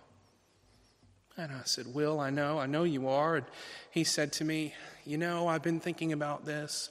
And 1.36 1.52
I 1.52 1.60
said, 1.64 1.94
Will, 1.94 2.18
I 2.18 2.30
know, 2.30 2.58
I 2.58 2.64
know 2.64 2.84
you 2.84 3.06
are. 3.08 3.36
And 3.36 3.46
he 3.90 4.02
said 4.02 4.32
to 4.32 4.46
me, 4.46 4.72
You 5.04 5.18
know, 5.18 5.46
I've 5.46 5.62
been 5.62 5.78
thinking 5.78 6.14
about 6.14 6.46
this, 6.46 6.88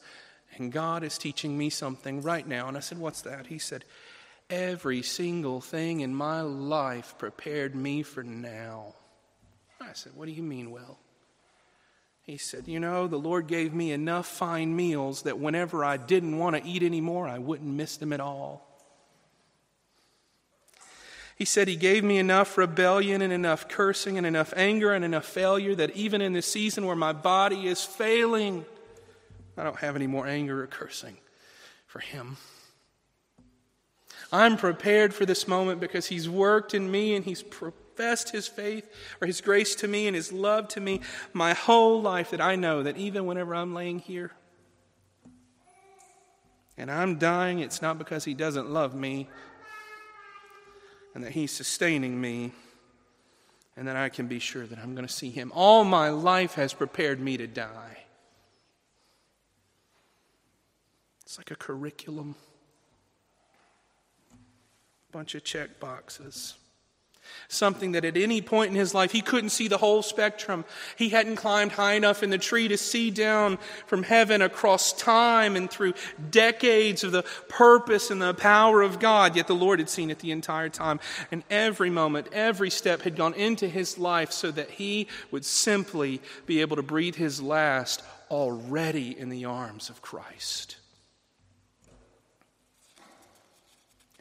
and 0.58 0.72
God 0.72 1.04
is 1.04 1.18
teaching 1.18 1.58
me 1.58 1.72
something 1.72 2.22
right 2.22 2.48
now. 2.48 2.68
And 2.68 2.78
I 2.78 2.82
said, 2.82 3.00
What's 3.00 3.24
that? 3.24 3.48
He 3.48 3.58
said, 3.58 3.84
Every 4.50 5.02
single 5.02 5.60
thing 5.60 6.02
in 6.02 6.14
my 6.14 6.42
life 6.42 7.16
prepared 7.18 7.76
me 7.76 8.04
for 8.04 8.24
now. 8.24 8.94
I 9.82 9.94
said, 9.94 10.14
What 10.16 10.26
do 10.26 10.32
you 10.32 10.44
mean, 10.44 10.72
Will? 10.72 11.00
He 12.22 12.38
said, 12.38 12.68
You 12.68 12.80
know, 12.80 13.08
the 13.08 13.18
Lord 13.18 13.48
gave 13.48 13.74
me 13.74 13.92
enough 13.92 14.28
fine 14.28 14.76
meals 14.76 15.24
that 15.24 15.40
whenever 15.40 15.84
I 15.84 15.98
didn't 15.98 16.38
want 16.38 16.56
to 16.56 16.68
eat 16.68 16.84
anymore, 16.84 17.28
I 17.28 17.40
wouldn't 17.40 17.70
miss 17.70 17.98
them 17.98 18.14
at 18.14 18.20
all. 18.20 18.68
He 21.36 21.46
said, 21.46 21.68
He 21.68 21.76
gave 21.76 22.04
me 22.04 22.18
enough 22.20 22.58
rebellion 22.58 23.24
and 23.24 23.34
enough 23.34 23.68
cursing 23.68 24.18
and 24.18 24.28
enough 24.28 24.54
anger 24.56 24.94
and 24.94 25.04
enough 25.04 25.26
failure 25.26 25.76
that 25.76 25.96
even 25.96 26.22
in 26.22 26.34
the 26.34 26.42
season 26.42 26.86
where 26.86 26.96
my 26.96 27.14
body 27.14 27.68
is 27.68 27.84
failing, 27.84 28.66
I 29.58 29.64
don't 29.64 29.78
have 29.78 29.96
any 29.96 30.08
more 30.08 30.28
anger 30.28 30.64
or 30.64 30.68
cursing 30.68 31.18
for 31.88 32.00
Him. 32.00 32.38
I'm 34.36 34.58
prepared 34.58 35.14
for 35.14 35.26
this 35.26 35.48
moment 35.48 35.80
because 35.80 36.08
He's 36.08 36.30
worked 36.30 36.74
in 36.74 36.92
me 36.92 37.16
and 37.16 37.24
He's 37.24 37.42
professed 37.42 38.32
His 38.32 38.48
faith 38.48 38.90
or 39.22 39.28
His 39.28 39.40
grace 39.40 39.76
to 39.76 39.88
me 39.88 40.08
and 40.08 40.16
His 40.16 40.34
love 40.34 40.68
to 40.70 40.82
me 40.82 41.00
my 41.32 41.54
whole 41.54 42.02
life 42.02 42.32
that 42.32 42.42
I 42.42 42.56
know 42.56 42.84
that 42.84 42.98
even 42.98 43.26
whenever 43.26 43.56
I'm 43.56 43.74
laying 43.74 44.00
here 44.00 44.32
and 46.78 46.92
I'm 46.92 47.18
dying, 47.18 47.60
it's 47.60 47.82
not 47.82 47.98
because 47.98 48.26
He 48.26 48.34
doesn't 48.34 48.70
love 48.70 48.94
me 48.94 49.30
and 51.14 51.24
that 51.24 51.32
He's 51.32 51.52
sustaining 51.52 52.20
me 52.20 52.52
and 53.78 53.88
that 53.88 53.96
I 53.96 54.10
can 54.10 54.28
be 54.28 54.40
sure 54.40 54.66
that 54.66 54.80
I'm 54.80 54.96
going 54.96 55.08
to 55.08 55.14
see 55.14 55.30
Him. 55.30 55.52
All 55.56 55.86
my 55.86 56.10
life 56.10 56.56
has 56.56 56.74
prepared 56.74 57.22
me 57.22 57.38
to 57.38 57.48
die. 57.48 58.04
It's 61.22 61.38
like 61.38 61.52
a 61.52 61.56
curriculum 61.56 62.36
bunch 65.16 65.34
of 65.34 65.46
check 65.46 65.80
boxes. 65.80 66.56
Something 67.48 67.94
that 67.94 68.04
at 68.04 68.18
any 68.18 68.42
point 68.42 68.72
in 68.72 68.76
his 68.76 68.94
life 68.94 69.14
he 69.14 69.22
couldn't 69.22 69.52
see 69.52 69.70
the 69.70 69.78
whole 69.78 70.02
spectrum. 70.02 70.66
He 70.98 71.08
hadn't 71.08 71.38
climbed 71.38 71.72
high 71.72 71.94
enough 71.94 72.22
in 72.22 72.32
the 72.32 72.38
tree 72.38 72.68
to 72.68 72.78
see 72.78 73.12
down 73.12 73.58
from 73.88 74.04
heaven 74.04 74.42
across 74.42 74.92
time 74.92 75.56
and 75.56 75.72
through 75.72 75.94
decades 76.32 77.06
of 77.06 77.14
the 77.14 77.24
purpose 77.48 78.12
and 78.12 78.22
the 78.22 78.34
power 78.34 78.82
of 78.82 79.00
God. 79.00 79.38
Yet 79.38 79.48
the 79.48 79.56
Lord 79.56 79.80
had 79.80 79.90
seen 79.90 80.12
it 80.12 80.20
the 80.20 80.32
entire 80.32 80.68
time. 80.68 81.00
And 81.32 81.46
every 81.50 81.90
moment, 81.90 82.28
every 82.34 82.70
step 82.70 83.04
had 83.04 83.16
gone 83.16 83.36
into 83.36 83.70
his 83.70 83.98
life 83.98 84.34
so 84.34 84.52
that 84.52 84.72
he 84.72 85.08
would 85.32 85.46
simply 85.46 86.22
be 86.46 86.60
able 86.60 86.76
to 86.76 86.84
breathe 86.84 87.16
his 87.16 87.42
last 87.42 88.04
already 88.30 89.18
in 89.18 89.30
the 89.30 89.46
arms 89.46 89.90
of 89.90 90.02
Christ. 90.02 90.76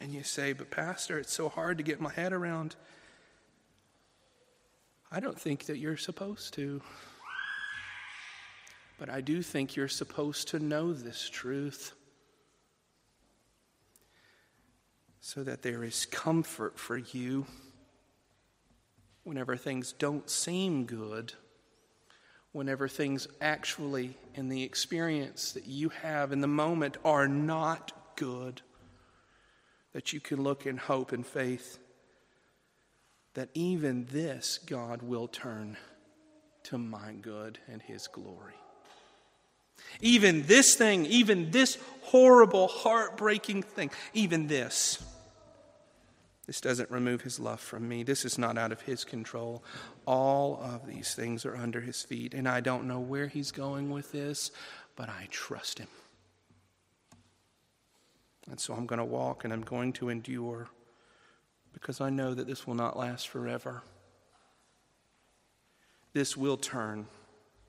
And 0.05 0.13
you 0.13 0.21
say, 0.21 0.53
But, 0.53 0.69
Pastor, 0.69 1.17
it's 1.17 1.33
so 1.33 1.49
hard 1.49 1.79
to 1.79 1.83
get 1.83 1.99
my 1.99 2.11
head 2.11 2.31
around. 2.31 2.75
I 5.11 5.19
don't 5.19 5.41
think 5.41 5.65
that 5.65 5.79
you're 5.79 5.97
supposed 5.97 6.53
to. 6.53 6.79
But 8.99 9.09
I 9.09 9.21
do 9.21 9.41
think 9.41 9.75
you're 9.75 9.87
supposed 9.87 10.49
to 10.49 10.59
know 10.59 10.93
this 10.93 11.27
truth 11.27 11.93
so 15.21 15.43
that 15.43 15.63
there 15.63 15.83
is 15.83 16.05
comfort 16.05 16.77
for 16.77 16.97
you 16.97 17.47
whenever 19.23 19.57
things 19.57 19.91
don't 19.91 20.29
seem 20.29 20.85
good, 20.85 21.33
whenever 22.51 22.87
things 22.87 23.27
actually, 23.41 24.15
in 24.35 24.49
the 24.49 24.61
experience 24.61 25.53
that 25.53 25.65
you 25.65 25.89
have 25.89 26.31
in 26.31 26.41
the 26.41 26.47
moment, 26.47 26.95
are 27.03 27.27
not 27.27 28.15
good 28.15 28.61
that 29.95 30.11
you 30.11 30.19
can 30.19 30.43
look 30.43 30.65
in 30.65 30.75
hope 30.75 31.13
and 31.13 31.25
faith 31.25 31.79
that 33.33 33.47
even 33.53 34.05
this 34.11 34.59
God 34.65 35.01
will 35.01 35.29
turn 35.29 35.77
to 36.63 36.77
my 36.77 37.13
good 37.13 37.59
and 37.71 37.81
his 37.81 38.07
glory. 38.07 38.55
Even 40.01 40.43
this 40.47 40.75
thing, 40.75 41.05
even 41.05 41.49
this 41.51 41.77
horrible, 42.01 42.67
heartbreaking 42.67 43.63
thing, 43.63 43.89
even 44.13 44.47
this. 44.47 45.01
This 46.45 46.59
doesn't 46.59 46.91
remove 46.91 47.21
his 47.21 47.39
love 47.39 47.61
from 47.61 47.87
me. 47.87 48.03
This 48.03 48.25
is 48.25 48.37
not 48.37 48.57
out 48.57 48.73
of 48.73 48.81
his 48.81 49.05
control. 49.05 49.63
All 50.05 50.59
of 50.61 50.85
these 50.87 51.15
things 51.15 51.45
are 51.45 51.55
under 51.55 51.79
his 51.79 52.03
feet. 52.03 52.33
And 52.33 52.49
I 52.49 52.59
don't 52.59 52.83
know 52.85 52.99
where 52.99 53.27
he's 53.27 53.51
going 53.51 53.89
with 53.89 54.11
this, 54.11 54.51
but 54.97 55.07
I 55.07 55.29
trust 55.31 55.79
him. 55.79 55.87
And 58.49 58.59
so 58.59 58.73
I'm 58.73 58.85
going 58.85 58.99
to 58.99 59.05
walk 59.05 59.43
and 59.43 59.51
I'm 59.51 59.63
going 59.63 59.93
to 59.93 60.09
endure 60.09 60.67
because 61.73 61.99
I 61.99 62.09
know 62.09 62.33
that 62.33 62.47
this 62.47 62.65
will 62.65 62.75
not 62.75 62.97
last 62.97 63.27
forever. 63.27 63.83
This 66.13 66.37
will 66.37 66.57
turn, 66.57 67.07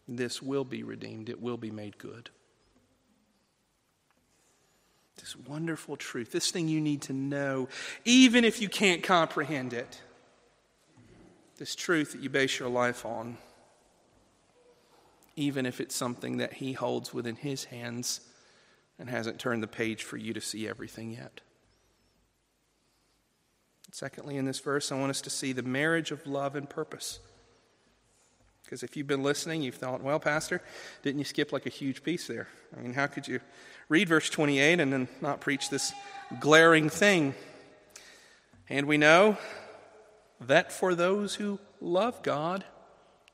this 0.07 0.41
will 0.41 0.65
be 0.65 0.83
redeemed, 0.83 1.29
it 1.29 1.41
will 1.41 1.57
be 1.57 1.71
made 1.71 1.99
good. 1.99 2.31
This 5.17 5.35
wonderful 5.35 5.97
truth, 5.97 6.31
this 6.31 6.51
thing 6.51 6.69
you 6.69 6.81
need 6.81 7.03
to 7.03 7.13
know, 7.13 7.69
even 8.05 8.45
if 8.45 8.61
you 8.61 8.69
can't 8.69 9.03
comprehend 9.03 9.73
it. 9.73 10.01
This 11.57 11.75
truth 11.75 12.13
that 12.13 12.21
you 12.21 12.29
base 12.29 12.59
your 12.59 12.69
life 12.69 13.07
on, 13.07 13.39
even 15.35 15.65
if 15.65 15.81
it's 15.81 15.97
something 15.97 16.37
that 16.37 16.53
He 16.53 16.75
holds 16.75 17.15
within 17.15 17.37
His 17.37 17.65
hands 17.65 18.21
and 18.99 19.11
hasn't 19.11 19.39
turned 19.39 19.63
the 19.63 19.69
page 19.69 20.03
for 20.03 20.17
you 20.17 20.33
to 20.33 20.41
see 20.41 20.69
everything 20.69 21.13
yet. 21.13 21.41
Secondly, 23.93 24.37
in 24.37 24.45
this 24.45 24.59
verse, 24.59 24.91
I 24.91 24.99
want 24.99 25.11
us 25.11 25.21
to 25.23 25.31
see 25.31 25.53
the 25.53 25.63
marriage 25.63 26.11
of 26.11 26.27
love 26.27 26.57
and 26.57 26.69
purpose. 26.69 27.21
Because 28.65 28.83
if 28.83 28.97
you've 28.97 29.07
been 29.07 29.23
listening, 29.23 29.63
you've 29.63 29.77
thought, 29.77 30.03
well, 30.03 30.19
Pastor, 30.19 30.61
didn't 31.03 31.21
you 31.21 31.25
skip 31.25 31.53
like 31.53 31.67
a 31.67 31.71
huge 31.71 32.03
piece 32.03 32.27
there? 32.27 32.49
I 32.77 32.81
mean, 32.81 32.95
how 32.95 33.07
could 33.07 33.29
you 33.29 33.41
read 33.89 34.09
verse 34.09 34.29
28 34.29 34.81
and 34.81 34.93
then 34.93 35.09
not 35.21 35.41
preach 35.41 35.71
this 35.71 35.93
glaring 36.41 36.89
thing? 36.89 37.35
And 38.69 38.87
we 38.87 38.99
know 38.99 39.39
that 40.41 40.73
for 40.73 40.97
those 40.97 41.37
who 41.37 41.61
love 41.81 42.23
God, 42.23 42.65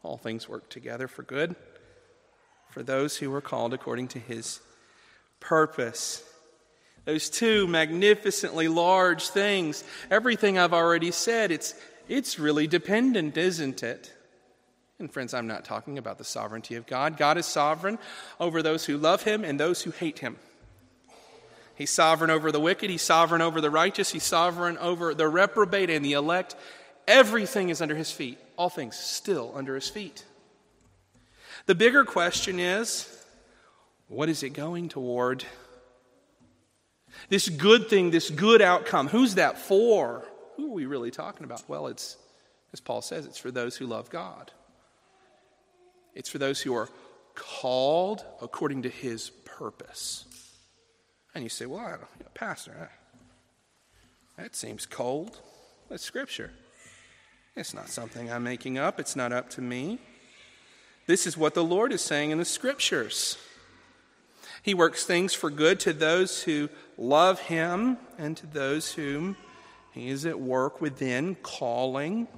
all 0.02 0.18
things 0.18 0.48
work 0.48 0.68
together 0.68 1.08
for 1.08 1.22
good, 1.22 1.56
for 2.70 2.82
those 2.82 3.16
who 3.16 3.32
are 3.34 3.40
called 3.40 3.72
according 3.72 4.08
to 4.08 4.18
his 4.18 4.60
purpose. 5.42 6.24
Those 7.04 7.28
two 7.28 7.66
magnificently 7.66 8.68
large 8.68 9.28
things. 9.28 9.84
Everything 10.10 10.56
I've 10.56 10.72
already 10.72 11.10
said, 11.10 11.50
it's, 11.50 11.74
it's 12.08 12.38
really 12.38 12.66
dependent, 12.66 13.36
isn't 13.36 13.82
it? 13.82 14.12
And 14.98 15.12
friends, 15.12 15.34
I'm 15.34 15.48
not 15.48 15.64
talking 15.64 15.98
about 15.98 16.18
the 16.18 16.24
sovereignty 16.24 16.76
of 16.76 16.86
God. 16.86 17.16
God 17.16 17.36
is 17.36 17.46
sovereign 17.46 17.98
over 18.38 18.62
those 18.62 18.86
who 18.86 18.96
love 18.96 19.24
him 19.24 19.44
and 19.44 19.58
those 19.58 19.82
who 19.82 19.90
hate 19.90 20.20
him. 20.20 20.36
He's 21.74 21.90
sovereign 21.90 22.30
over 22.30 22.52
the 22.52 22.60
wicked, 22.60 22.90
he's 22.90 23.02
sovereign 23.02 23.42
over 23.42 23.60
the 23.60 23.70
righteous, 23.70 24.12
he's 24.12 24.22
sovereign 24.22 24.78
over 24.78 25.14
the 25.14 25.26
reprobate 25.26 25.90
and 25.90 26.04
the 26.04 26.12
elect. 26.12 26.54
Everything 27.08 27.70
is 27.70 27.82
under 27.82 27.96
his 27.96 28.12
feet, 28.12 28.38
all 28.56 28.68
things 28.68 28.96
still 28.96 29.50
under 29.56 29.74
his 29.74 29.88
feet. 29.88 30.24
The 31.66 31.74
bigger 31.74 32.04
question 32.04 32.60
is 32.60 33.21
what 34.12 34.28
is 34.28 34.42
it 34.42 34.50
going 34.50 34.88
toward? 34.88 35.44
This 37.28 37.48
good 37.48 37.88
thing, 37.88 38.10
this 38.10 38.30
good 38.30 38.62
outcome, 38.62 39.08
who's 39.08 39.36
that 39.36 39.58
for? 39.58 40.24
Who 40.56 40.66
are 40.70 40.74
we 40.74 40.86
really 40.86 41.10
talking 41.10 41.44
about? 41.44 41.68
Well, 41.68 41.86
it's, 41.86 42.16
as 42.72 42.80
Paul 42.80 43.02
says, 43.02 43.26
it's 43.26 43.38
for 43.38 43.50
those 43.50 43.76
who 43.76 43.86
love 43.86 44.10
God. 44.10 44.50
It's 46.14 46.28
for 46.28 46.38
those 46.38 46.60
who 46.60 46.74
are 46.74 46.88
called 47.34 48.24
according 48.40 48.82
to 48.82 48.88
his 48.88 49.30
purpose. 49.30 50.26
And 51.34 51.42
you 51.42 51.48
say, 51.50 51.64
well, 51.64 51.80
I 51.80 51.90
don't, 51.90 52.34
Pastor, 52.34 52.90
that 54.36 54.54
seems 54.54 54.84
cold. 54.84 55.38
That's 55.88 56.02
Scripture. 56.02 56.50
It's 57.56 57.74
not 57.74 57.88
something 57.88 58.30
I'm 58.30 58.44
making 58.44 58.78
up, 58.78 59.00
it's 59.00 59.16
not 59.16 59.32
up 59.32 59.48
to 59.50 59.62
me. 59.62 59.98
This 61.06 61.26
is 61.26 61.36
what 61.36 61.54
the 61.54 61.64
Lord 61.64 61.92
is 61.92 62.00
saying 62.00 62.30
in 62.30 62.38
the 62.38 62.44
Scriptures. 62.44 63.38
He 64.62 64.74
works 64.74 65.04
things 65.04 65.34
for 65.34 65.50
good 65.50 65.80
to 65.80 65.92
those 65.92 66.42
who 66.42 66.68
love 66.96 67.40
him 67.40 67.98
and 68.16 68.36
to 68.36 68.46
those 68.46 68.92
whom 68.92 69.36
he 69.92 70.08
is 70.08 70.24
at 70.24 70.40
work 70.40 70.80
within, 70.80 71.34
calling 71.42 72.28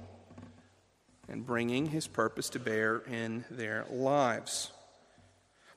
and 1.29 1.45
bringing 1.45 1.87
his 1.87 2.07
purpose 2.07 2.49
to 2.49 2.59
bear 2.59 2.97
in 3.09 3.45
their 3.49 3.85
lives. 3.91 4.71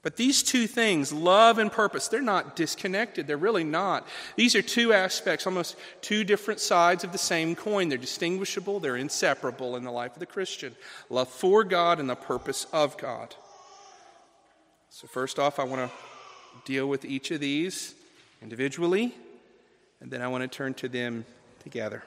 But 0.03 0.17
these 0.17 0.43
two 0.43 0.67
things, 0.67 1.13
love 1.13 1.59
and 1.59 1.71
purpose, 1.71 2.09
they're 2.09 2.23
not 2.23 2.57
disconnected. 2.57 3.27
They're 3.27 3.37
really 3.37 3.65
not. 3.65 4.07
These 4.37 4.55
are 4.55 4.63
two 4.63 4.93
aspects, 4.93 5.47
almost 5.47 5.77
two 6.01 6.25
different 6.25 6.61
sides 6.61 7.05
of 7.05 7.13
the 7.13 7.19
same 7.19 7.57
coin. 7.57 7.89
They're 7.89 7.99
distinguishable, 7.99 8.81
they're 8.81 8.97
inseparable 8.97 9.77
in 9.77 9.85
the 9.85 9.91
life 9.91 10.15
of 10.15 10.21
the 10.21 10.27
Christian 10.27 10.75
love 11.11 11.29
for 11.29 11.65
God 11.65 12.01
and 12.01 12.09
the 12.09 12.15
purpose 12.15 12.67
of 12.73 12.97
God. 12.97 13.35
So, 14.89 15.07
first 15.07 15.39
off, 15.39 15.59
I 15.59 15.65
want 15.65 15.91
to 15.91 15.97
deal 16.65 16.89
with 16.89 17.05
each 17.05 17.31
of 17.31 17.41
these 17.41 17.95
individually, 18.43 19.15
and 20.01 20.11
then 20.11 20.23
I 20.23 20.29
want 20.29 20.43
to 20.43 20.49
turn 20.49 20.75
to 20.75 20.89
them 20.89 21.25
together 21.63 22.05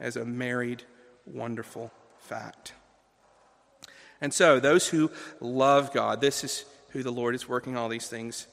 as 0.00 0.16
a 0.16 0.24
married, 0.24 0.82
wonderful 1.26 1.92
fact. 2.20 2.72
And 4.20 4.32
so, 4.32 4.60
those 4.60 4.88
who 4.88 5.10
love 5.40 5.92
God, 5.92 6.20
this 6.20 6.44
is 6.44 6.64
who 6.90 7.02
the 7.02 7.12
Lord 7.12 7.34
is 7.34 7.48
working 7.48 7.76
all 7.76 7.88
these 7.88 8.08
things 8.08 8.46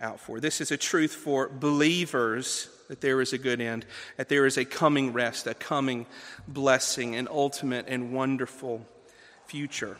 out 0.00 0.20
for. 0.20 0.40
This 0.40 0.60
is 0.60 0.70
a 0.70 0.76
truth 0.76 1.12
for 1.12 1.48
believers 1.48 2.68
that 2.88 3.00
there 3.00 3.20
is 3.20 3.32
a 3.32 3.38
good 3.38 3.60
end, 3.60 3.84
that 4.16 4.28
there 4.28 4.46
is 4.46 4.56
a 4.56 4.64
coming 4.64 5.12
rest, 5.12 5.46
a 5.46 5.54
coming 5.54 6.06
blessing, 6.46 7.16
an 7.16 7.28
ultimate 7.30 7.86
and 7.88 8.12
wonderful 8.12 8.86
future. 9.46 9.98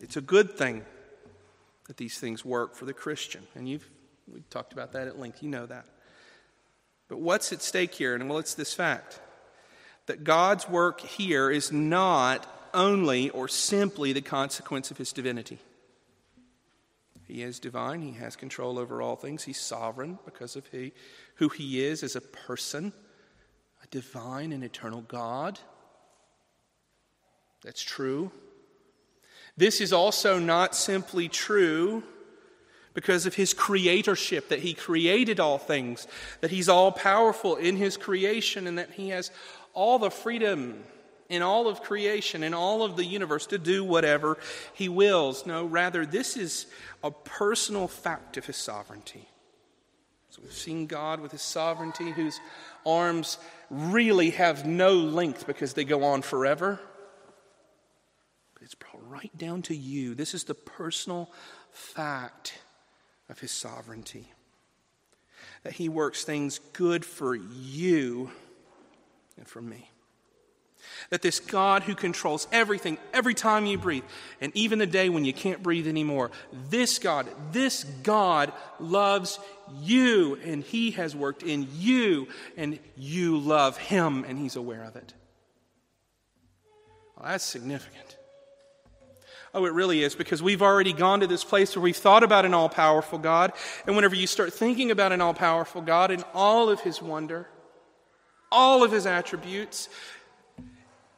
It's 0.00 0.16
a 0.16 0.20
good 0.20 0.56
thing 0.56 0.84
that 1.86 1.96
these 1.96 2.18
things 2.18 2.44
work 2.44 2.74
for 2.74 2.84
the 2.84 2.92
Christian. 2.92 3.46
And 3.54 3.68
you've 3.68 3.88
we've 4.32 4.48
talked 4.50 4.72
about 4.72 4.92
that 4.92 5.06
at 5.08 5.18
length. 5.18 5.42
You 5.42 5.48
know 5.48 5.66
that. 5.66 5.86
But 7.08 7.18
what's 7.18 7.52
at 7.52 7.62
stake 7.62 7.94
here? 7.94 8.14
And 8.14 8.28
well, 8.28 8.38
it's 8.38 8.54
this 8.54 8.74
fact 8.74 9.20
that 10.06 10.24
God's 10.24 10.68
work 10.68 11.00
here 11.00 11.50
is 11.50 11.72
not 11.72 12.46
only 12.74 13.30
or 13.30 13.48
simply 13.48 14.12
the 14.12 14.22
consequence 14.22 14.90
of 14.90 14.98
his 14.98 15.12
divinity. 15.12 15.58
He 17.26 17.42
is 17.42 17.58
divine, 17.58 18.02
he 18.02 18.12
has 18.12 18.36
control 18.36 18.78
over 18.78 19.02
all 19.02 19.16
things, 19.16 19.42
he's 19.42 19.60
sovereign 19.60 20.18
because 20.24 20.54
of 20.54 20.64
he, 20.68 20.92
who 21.36 21.48
he 21.48 21.84
is 21.84 22.04
as 22.04 22.14
a 22.14 22.20
person, 22.20 22.92
a 23.82 23.86
divine 23.88 24.52
and 24.52 24.62
eternal 24.62 25.00
God. 25.00 25.58
That's 27.64 27.82
true. 27.82 28.30
This 29.56 29.80
is 29.80 29.92
also 29.92 30.38
not 30.38 30.76
simply 30.76 31.28
true 31.28 32.04
because 32.96 33.26
of 33.26 33.34
his 33.34 33.52
creatorship, 33.52 34.48
that 34.48 34.60
he 34.60 34.72
created 34.72 35.38
all 35.38 35.58
things, 35.58 36.08
that 36.40 36.50
he's 36.50 36.66
all 36.66 36.90
powerful 36.90 37.56
in 37.56 37.76
his 37.76 37.98
creation, 37.98 38.66
and 38.66 38.78
that 38.78 38.90
he 38.92 39.10
has 39.10 39.30
all 39.74 39.98
the 39.98 40.10
freedom 40.10 40.82
in 41.28 41.42
all 41.42 41.68
of 41.68 41.82
creation, 41.82 42.42
in 42.42 42.54
all 42.54 42.82
of 42.82 42.96
the 42.96 43.04
universe, 43.04 43.48
to 43.48 43.58
do 43.58 43.84
whatever 43.84 44.38
he 44.72 44.88
wills. 44.88 45.44
No, 45.44 45.66
rather, 45.66 46.06
this 46.06 46.38
is 46.38 46.68
a 47.04 47.10
personal 47.10 47.86
fact 47.86 48.38
of 48.38 48.46
his 48.46 48.56
sovereignty. 48.56 49.28
So 50.30 50.40
we've 50.42 50.50
seen 50.50 50.86
God 50.86 51.20
with 51.20 51.32
his 51.32 51.42
sovereignty, 51.42 52.12
whose 52.12 52.40
arms 52.86 53.36
really 53.68 54.30
have 54.30 54.64
no 54.64 54.94
length 54.94 55.46
because 55.46 55.74
they 55.74 55.84
go 55.84 56.02
on 56.02 56.22
forever. 56.22 56.80
But 58.54 58.62
it's 58.62 58.74
brought 58.74 59.06
right 59.06 59.36
down 59.36 59.60
to 59.62 59.76
you. 59.76 60.14
This 60.14 60.32
is 60.32 60.44
the 60.44 60.54
personal 60.54 61.30
fact 61.72 62.54
of 63.28 63.40
his 63.40 63.50
sovereignty. 63.50 64.32
That 65.62 65.74
he 65.74 65.88
works 65.88 66.24
things 66.24 66.60
good 66.72 67.04
for 67.04 67.34
you 67.34 68.30
and 69.36 69.46
for 69.46 69.60
me. 69.60 69.90
That 71.10 71.22
this 71.22 71.40
God 71.40 71.82
who 71.82 71.94
controls 71.94 72.46
everything, 72.52 72.98
every 73.12 73.34
time 73.34 73.66
you 73.66 73.76
breathe, 73.76 74.04
and 74.40 74.52
even 74.56 74.78
the 74.78 74.86
day 74.86 75.08
when 75.08 75.24
you 75.24 75.32
can't 75.32 75.62
breathe 75.62 75.88
anymore, 75.88 76.30
this 76.70 76.98
God, 76.98 77.26
this 77.52 77.84
God 78.02 78.52
loves 78.78 79.38
you, 79.82 80.38
and 80.44 80.62
He 80.62 80.92
has 80.92 81.14
worked 81.14 81.42
in 81.42 81.68
you, 81.74 82.28
and 82.56 82.78
you 82.96 83.38
love 83.38 83.76
Him, 83.76 84.24
and 84.24 84.38
He's 84.38 84.56
aware 84.56 84.84
of 84.84 84.96
it. 84.96 85.12
Well, 87.16 87.26
that's 87.30 87.44
significant. 87.44 88.15
Oh, 89.54 89.64
it 89.64 89.72
really 89.72 90.02
is, 90.02 90.14
because 90.14 90.42
we've 90.42 90.62
already 90.62 90.92
gone 90.92 91.20
to 91.20 91.26
this 91.26 91.44
place 91.44 91.74
where 91.74 91.82
we've 91.82 91.96
thought 91.96 92.22
about 92.22 92.44
an 92.44 92.52
all 92.52 92.68
powerful 92.68 93.18
God. 93.18 93.52
And 93.86 93.96
whenever 93.96 94.14
you 94.14 94.26
start 94.26 94.52
thinking 94.52 94.90
about 94.90 95.12
an 95.12 95.20
all 95.20 95.34
powerful 95.34 95.80
God 95.80 96.10
and 96.10 96.24
all 96.34 96.68
of 96.68 96.80
his 96.80 97.00
wonder, 97.00 97.48
all 98.52 98.82
of 98.82 98.92
his 98.92 99.06
attributes, 99.06 99.88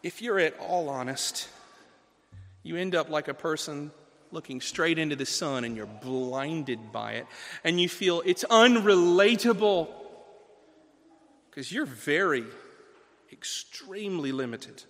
if 0.02 0.22
you're 0.22 0.38
at 0.38 0.58
all 0.60 0.88
honest, 0.88 1.48
you 2.62 2.76
end 2.76 2.94
up 2.94 3.10
like 3.10 3.28
a 3.28 3.34
person 3.34 3.90
looking 4.30 4.60
straight 4.60 4.98
into 4.98 5.16
the 5.16 5.26
sun 5.26 5.64
and 5.64 5.76
you're 5.76 5.86
blinded 5.86 6.92
by 6.92 7.12
it. 7.12 7.26
And 7.64 7.80
you 7.80 7.88
feel 7.88 8.22
it's 8.24 8.44
unrelatable 8.44 9.88
because 11.50 11.72
you're 11.72 11.86
very, 11.86 12.44
extremely 13.32 14.32
limited. 14.32 14.82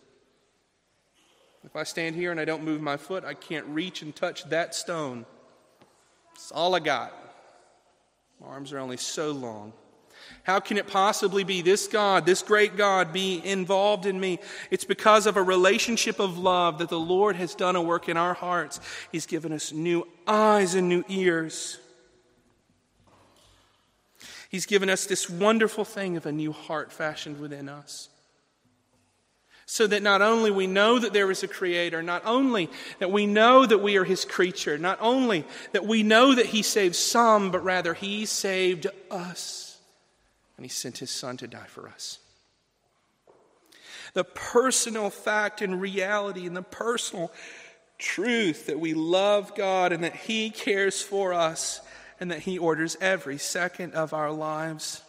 If 1.65 1.77
I 1.77 1.83
stand 1.83 2.15
here 2.15 2.31
and 2.31 2.41
I 2.41 2.45
don't 2.45 2.65
move 2.65 2.81
my 2.81 2.97
foot, 2.97 3.25
I 3.25 3.35
can't 3.35 3.67
reach 3.67 4.03
and 4.03 4.15
touch 4.15 4.45
that 4.51 4.75
stone. 4.75 5.27
It's 6.35 6.53
all 6.53 6.75
I 6.75 6.81
got. 6.81 7.13
My 8.41 8.47
arms 8.49 8.73
are 8.73 8.79
only 8.79 8.97
so 8.97 9.33
long. 9.33 9.73
How 10.45 10.61
can 10.61 10.77
it 10.77 10.87
possibly 10.87 11.45
be 11.45 11.63
this 11.63 11.87
God, 11.87 12.27
this 12.27 12.43
great 12.43 12.77
God, 12.77 13.13
be 13.13 13.45
involved 13.45 14.07
in 14.07 14.19
me? 14.19 14.39
It's 14.71 14.85
because 14.85 15.27
of 15.27 15.37
a 15.37 15.43
relationship 15.43 16.19
of 16.21 16.39
love 16.39 16.79
that 16.79 16.89
the 16.89 16.99
Lord 16.99 17.37
has 17.37 17.55
done 17.55 17.77
a 17.77 17.83
work 17.83 18.09
in 18.09 18.17
our 18.17 18.35
hearts. 18.35 18.81
He's 19.11 19.27
given 19.27 19.53
us 19.53 19.73
new 19.73 20.07
eyes 20.27 20.75
and 20.75 20.89
new 20.89 21.05
ears. 21.09 21.79
He's 24.49 24.67
given 24.67 24.89
us 24.89 25.07
this 25.07 25.29
wonderful 25.29 25.85
thing 25.85 26.17
of 26.17 26.25
a 26.25 26.33
new 26.33 26.53
heart 26.53 26.93
fashioned 26.93 27.39
within 27.39 27.69
us 27.69 28.09
so 29.71 29.87
that 29.87 30.03
not 30.03 30.23
only 30.23 30.51
we 30.51 30.67
know 30.67 30.99
that 30.99 31.13
there 31.13 31.31
is 31.31 31.43
a 31.43 31.47
creator, 31.49 32.03
not 32.03 32.23
only 32.25 32.71
that 33.01 33.11
we 33.11 33.27
know 33.27 33.67
that 33.67 33.83
we 33.83 33.99
are 33.99 34.05
his 34.05 34.25
creature, 34.25 34.79
not 34.79 34.97
only 34.99 35.45
that 35.73 35.85
we 35.85 36.03
know 36.03 36.35
that 36.35 36.47
he 36.47 36.63
saved 36.63 36.97
some, 36.97 37.51
but 37.51 37.63
rather 37.63 37.93
he 37.93 38.25
saved 38.25 38.87
us. 39.11 39.79
And 40.57 40.65
he 40.65 40.71
sent 40.71 40.97
his 40.97 41.11
son 41.11 41.37
to 41.37 41.47
die 41.47 41.67
for 41.67 41.87
us. 41.87 42.19
The 44.15 44.25
personal 44.25 45.11
fact 45.11 45.61
and 45.61 45.83
reality 45.83 46.47
and 46.47 46.57
the 46.57 46.63
personal 46.63 47.31
truth 47.99 48.69
that 48.69 48.81
we 48.81 48.95
love 48.95 49.55
God 49.55 49.93
and 49.93 50.03
that 50.03 50.17
he 50.17 50.49
cares 50.49 51.03
for 51.03 51.35
us 51.35 51.83
and 52.19 52.31
that 52.31 52.41
he 52.41 52.57
orders 52.57 52.97
every 53.03 53.37
second 53.37 53.93
of 53.93 54.15
our 54.15 54.33
lives 54.33 55.03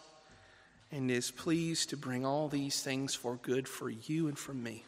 and 0.92 1.10
is 1.10 1.30
pleased 1.30 1.90
to 1.90 1.96
bring 1.96 2.26
all 2.26 2.48
these 2.48 2.82
things 2.82 3.14
for 3.14 3.36
good 3.36 3.68
for 3.68 3.88
you 3.88 4.28
and 4.28 4.38
for 4.38 4.52
me. 4.52 4.84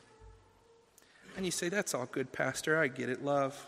And 1.37 1.45
you 1.45 1.51
say, 1.51 1.69
That's 1.69 1.95
all 1.95 2.07
good, 2.07 2.33
Pastor. 2.33 2.79
I 2.79 2.89
get 2.89 3.09
it, 3.09 3.25
love. 3.25 3.67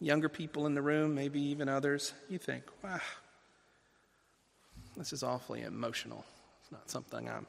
Younger 0.00 0.28
people 0.28 0.66
in 0.66 0.74
the 0.74 0.82
room, 0.82 1.14
maybe 1.14 1.40
even 1.40 1.68
others, 1.68 2.12
you 2.28 2.38
think, 2.38 2.64
Wow, 2.82 3.00
this 4.96 5.12
is 5.12 5.22
awfully 5.22 5.62
emotional. 5.62 6.24
It's 6.62 6.72
not 6.72 6.90
something 6.90 7.28
I'm 7.28 7.46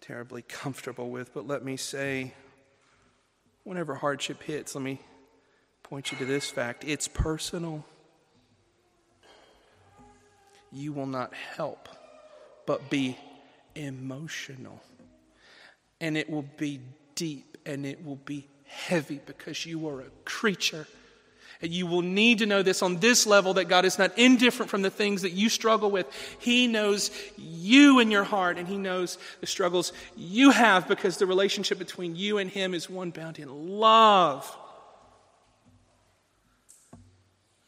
terribly 0.00 0.42
comfortable 0.48 1.10
with. 1.10 1.32
But 1.34 1.46
let 1.46 1.64
me 1.64 1.76
say, 1.76 2.34
whenever 3.64 3.94
hardship 3.94 4.42
hits, 4.42 4.74
let 4.74 4.82
me 4.82 5.00
point 5.82 6.10
you 6.10 6.18
to 6.18 6.24
this 6.24 6.50
fact 6.50 6.82
it's 6.84 7.06
personal 7.06 7.84
you 10.72 10.92
will 10.92 11.06
not 11.06 11.32
help 11.34 11.88
but 12.66 12.90
be 12.90 13.16
emotional. 13.74 14.82
And 16.00 16.16
it 16.16 16.28
will 16.28 16.44
be 16.56 16.80
deep 17.14 17.56
and 17.64 17.86
it 17.86 18.04
will 18.04 18.16
be 18.16 18.48
heavy 18.64 19.20
because 19.24 19.64
you 19.64 19.88
are 19.88 20.00
a 20.00 20.10
creature. 20.24 20.86
And 21.62 21.72
you 21.72 21.86
will 21.86 22.02
need 22.02 22.40
to 22.40 22.46
know 22.46 22.62
this 22.62 22.82
on 22.82 22.98
this 22.98 23.26
level 23.26 23.54
that 23.54 23.64
God 23.64 23.86
is 23.86 23.98
not 23.98 24.18
indifferent 24.18 24.68
from 24.68 24.82
the 24.82 24.90
things 24.90 25.22
that 25.22 25.32
you 25.32 25.48
struggle 25.48 25.90
with. 25.90 26.06
He 26.38 26.66
knows 26.66 27.10
you 27.38 27.98
in 27.98 28.10
your 28.10 28.24
heart 28.24 28.58
and 28.58 28.68
He 28.68 28.76
knows 28.76 29.16
the 29.40 29.46
struggles 29.46 29.94
you 30.16 30.50
have 30.50 30.86
because 30.86 31.16
the 31.16 31.24
relationship 31.24 31.78
between 31.78 32.14
you 32.14 32.36
and 32.36 32.50
Him 32.50 32.74
is 32.74 32.90
one 32.90 33.10
bound 33.10 33.38
in 33.38 33.48
love. 33.48 34.54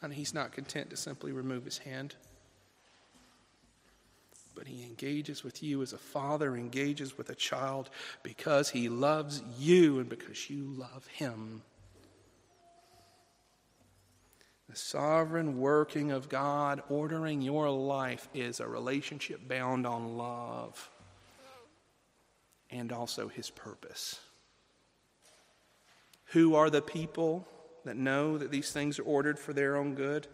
And 0.03 0.13
He's 0.13 0.35
not 0.35 0.51
content 0.51 0.91
to 0.91 0.97
simply 0.97 1.31
remove 1.31 1.65
His 1.65 1.79
hand 1.79 2.15
but 4.59 4.67
he 4.67 4.83
engages 4.83 5.41
with 5.41 5.63
you 5.63 5.81
as 5.81 5.93
a 5.93 5.97
father 5.97 6.57
engages 6.57 7.17
with 7.17 7.29
a 7.29 7.35
child 7.35 7.89
because 8.23 8.69
he 8.69 8.89
loves 8.89 9.41
you 9.57 9.99
and 9.99 10.09
because 10.09 10.49
you 10.49 10.65
love 10.65 11.07
him. 11.07 11.61
The 14.67 14.75
sovereign 14.75 15.61
working 15.61 16.11
of 16.11 16.27
God 16.27 16.83
ordering 16.89 17.41
your 17.41 17.69
life 17.69 18.27
is 18.33 18.59
a 18.59 18.67
relationship 18.67 19.47
bound 19.47 19.87
on 19.87 20.17
love 20.17 20.91
and 22.69 22.91
also 22.91 23.29
his 23.29 23.49
purpose. 23.49 24.19
Who 26.33 26.53
are 26.55 26.69
the 26.69 26.81
people 26.81 27.47
that 27.85 27.95
know 27.95 28.37
that 28.37 28.51
these 28.51 28.73
things 28.73 28.99
are 28.99 29.03
ordered 29.03 29.39
for 29.39 29.53
their 29.53 29.77
own 29.77 29.95
good? 29.95 30.27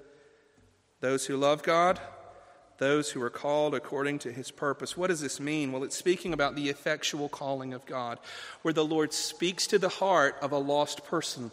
Those 0.99 1.27
who 1.27 1.37
love 1.37 1.61
God, 1.61 2.01
those 2.77 3.11
who 3.11 3.21
are 3.21 3.29
called 3.29 3.73
according 3.73 4.19
to 4.19 4.31
his 4.31 4.51
purpose. 4.51 4.97
What 4.97 5.07
does 5.07 5.21
this 5.21 5.39
mean? 5.39 5.71
Well, 5.71 5.83
it's 5.83 5.95
speaking 5.95 6.33
about 6.33 6.55
the 6.55 6.69
effectual 6.69 7.29
calling 7.29 7.73
of 7.73 7.85
God, 7.85 8.19
where 8.61 8.73
the 8.73 8.85
Lord 8.85 9.13
speaks 9.13 9.67
to 9.67 9.79
the 9.79 9.89
heart 9.89 10.35
of 10.41 10.51
a 10.51 10.57
lost 10.57 11.05
person 11.05 11.51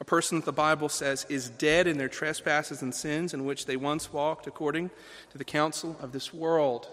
a 0.00 0.04
person 0.04 0.38
that 0.38 0.46
the 0.46 0.52
Bible 0.52 0.88
says 0.88 1.26
is 1.28 1.50
dead 1.50 1.86
in 1.86 1.98
their 1.98 2.08
trespasses 2.08 2.80
and 2.80 2.94
sins 2.94 3.34
in 3.34 3.44
which 3.44 3.66
they 3.66 3.76
once 3.76 4.12
walked 4.12 4.46
according 4.46 4.90
to 5.30 5.38
the 5.38 5.44
counsel 5.44 5.96
of 6.00 6.12
this 6.12 6.32
world. 6.32 6.88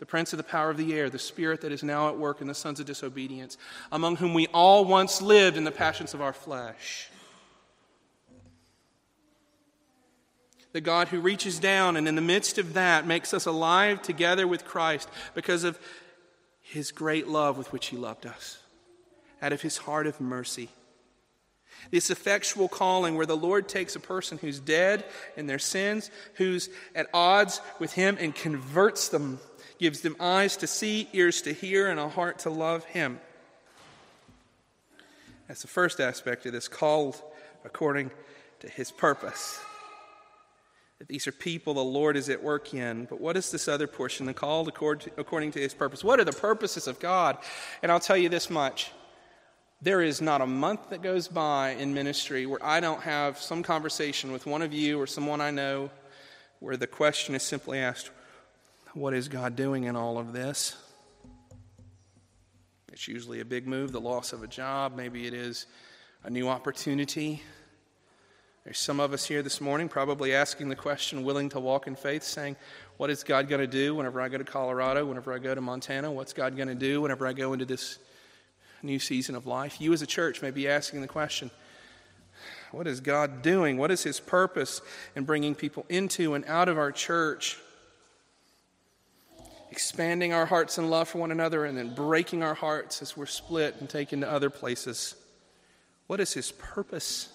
The 0.00 0.06
prince 0.06 0.32
of 0.32 0.36
the 0.36 0.42
power 0.42 0.70
of 0.70 0.76
the 0.76 0.92
air, 0.92 1.08
the 1.08 1.18
spirit 1.18 1.60
that 1.62 1.72
is 1.72 1.82
now 1.82 2.08
at 2.08 2.18
work 2.18 2.40
in 2.40 2.48
the 2.48 2.54
sons 2.54 2.80
of 2.80 2.86
disobedience, 2.86 3.56
among 3.92 4.16
whom 4.16 4.34
we 4.34 4.48
all 4.48 4.84
once 4.84 5.22
lived 5.22 5.56
in 5.56 5.64
the 5.64 5.70
passions 5.70 6.12
of 6.12 6.20
our 6.20 6.34
flesh. 6.34 7.08
The 10.76 10.82
God 10.82 11.08
who 11.08 11.20
reaches 11.20 11.58
down 11.58 11.96
and 11.96 12.06
in 12.06 12.16
the 12.16 12.20
midst 12.20 12.58
of 12.58 12.74
that 12.74 13.06
makes 13.06 13.32
us 13.32 13.46
alive 13.46 14.02
together 14.02 14.46
with 14.46 14.66
Christ 14.66 15.08
because 15.34 15.64
of 15.64 15.78
his 16.60 16.92
great 16.92 17.26
love 17.26 17.56
with 17.56 17.72
which 17.72 17.86
he 17.86 17.96
loved 17.96 18.26
us, 18.26 18.58
out 19.40 19.54
of 19.54 19.62
his 19.62 19.78
heart 19.78 20.06
of 20.06 20.20
mercy. 20.20 20.68
This 21.90 22.10
effectual 22.10 22.68
calling 22.68 23.16
where 23.16 23.24
the 23.24 23.38
Lord 23.38 23.70
takes 23.70 23.96
a 23.96 24.00
person 24.00 24.36
who's 24.36 24.60
dead 24.60 25.06
in 25.34 25.46
their 25.46 25.58
sins, 25.58 26.10
who's 26.34 26.68
at 26.94 27.06
odds 27.14 27.62
with 27.78 27.94
Him, 27.94 28.18
and 28.20 28.34
converts 28.34 29.08
them, 29.08 29.40
gives 29.78 30.02
them 30.02 30.14
eyes 30.20 30.58
to 30.58 30.66
see, 30.66 31.08
ears 31.14 31.40
to 31.40 31.54
hear, 31.54 31.88
and 31.88 31.98
a 31.98 32.10
heart 32.10 32.40
to 32.40 32.50
love 32.50 32.84
Him. 32.84 33.18
That's 35.48 35.62
the 35.62 35.68
first 35.68 36.00
aspect 36.00 36.44
of 36.44 36.52
this, 36.52 36.68
called 36.68 37.16
according 37.64 38.10
to 38.60 38.68
His 38.68 38.90
purpose. 38.90 39.58
That 40.98 41.08
these 41.08 41.26
are 41.26 41.32
people 41.32 41.74
the 41.74 41.84
Lord 41.84 42.16
is 42.16 42.30
at 42.30 42.42
work 42.42 42.72
in. 42.72 43.04
But 43.04 43.20
what 43.20 43.36
is 43.36 43.50
this 43.50 43.68
other 43.68 43.86
portion, 43.86 44.26
the 44.26 44.32
called 44.32 44.68
according 44.68 45.52
to 45.52 45.60
His 45.60 45.74
purpose? 45.74 46.02
What 46.02 46.20
are 46.20 46.24
the 46.24 46.32
purposes 46.32 46.86
of 46.86 46.98
God? 46.98 47.38
And 47.82 47.92
I'll 47.92 48.00
tell 48.00 48.16
you 48.16 48.28
this 48.28 48.48
much. 48.48 48.90
There 49.82 50.00
is 50.00 50.22
not 50.22 50.40
a 50.40 50.46
month 50.46 50.88
that 50.90 51.02
goes 51.02 51.28
by 51.28 51.70
in 51.70 51.92
ministry 51.92 52.46
where 52.46 52.64
I 52.64 52.80
don't 52.80 53.02
have 53.02 53.38
some 53.38 53.62
conversation 53.62 54.32
with 54.32 54.46
one 54.46 54.62
of 54.62 54.72
you 54.72 54.98
or 54.98 55.06
someone 55.06 55.42
I 55.42 55.50
know 55.50 55.90
where 56.60 56.78
the 56.78 56.86
question 56.86 57.34
is 57.34 57.42
simply 57.42 57.78
asked, 57.78 58.10
What 58.94 59.12
is 59.12 59.28
God 59.28 59.54
doing 59.54 59.84
in 59.84 59.94
all 59.94 60.16
of 60.16 60.32
this? 60.32 60.76
It's 62.90 63.06
usually 63.06 63.40
a 63.40 63.44
big 63.44 63.66
move, 63.66 63.92
the 63.92 64.00
loss 64.00 64.32
of 64.32 64.42
a 64.42 64.46
job. 64.46 64.96
Maybe 64.96 65.26
it 65.26 65.34
is 65.34 65.66
a 66.24 66.30
new 66.30 66.48
opportunity. 66.48 67.42
There's 68.66 68.78
some 68.78 68.98
of 68.98 69.12
us 69.12 69.24
here 69.24 69.44
this 69.44 69.60
morning 69.60 69.88
probably 69.88 70.34
asking 70.34 70.70
the 70.70 70.74
question, 70.74 71.22
willing 71.22 71.48
to 71.50 71.60
walk 71.60 71.86
in 71.86 71.94
faith, 71.94 72.24
saying, 72.24 72.56
What 72.96 73.10
is 73.10 73.22
God 73.22 73.48
going 73.48 73.60
to 73.60 73.66
do 73.68 73.94
whenever 73.94 74.20
I 74.20 74.28
go 74.28 74.38
to 74.38 74.44
Colorado, 74.44 75.06
whenever 75.06 75.32
I 75.32 75.38
go 75.38 75.54
to 75.54 75.60
Montana? 75.60 76.10
What's 76.10 76.32
God 76.32 76.56
going 76.56 76.66
to 76.66 76.74
do 76.74 77.00
whenever 77.00 77.28
I 77.28 77.32
go 77.32 77.52
into 77.52 77.64
this 77.64 78.00
new 78.82 78.98
season 78.98 79.36
of 79.36 79.46
life. 79.46 79.80
You, 79.80 79.92
as 79.92 80.02
a 80.02 80.06
church, 80.06 80.42
may 80.42 80.50
be 80.50 80.68
asking 80.68 81.00
the 81.00 81.06
question 81.06 81.52
what 82.72 82.88
is 82.88 83.00
God 83.00 83.40
doing? 83.40 83.78
What 83.78 83.92
is 83.92 84.02
His 84.02 84.18
purpose 84.18 84.82
in 85.14 85.22
bringing 85.22 85.54
people 85.54 85.86
into 85.88 86.34
and 86.34 86.44
out 86.46 86.68
of 86.68 86.76
our 86.76 86.90
church? 86.90 87.58
Expanding 89.70 90.32
our 90.32 90.46
hearts 90.46 90.76
and 90.76 90.90
love 90.90 91.08
for 91.08 91.18
one 91.18 91.30
another 91.30 91.64
and 91.64 91.78
then 91.78 91.94
breaking 91.94 92.42
our 92.42 92.54
hearts 92.54 93.00
as 93.00 93.16
we're 93.16 93.26
split 93.26 93.76
and 93.78 93.88
taken 93.88 94.22
to 94.22 94.28
other 94.28 94.50
places. 94.50 95.14
What 96.08 96.18
is 96.18 96.32
His 96.32 96.50
purpose? 96.50 97.28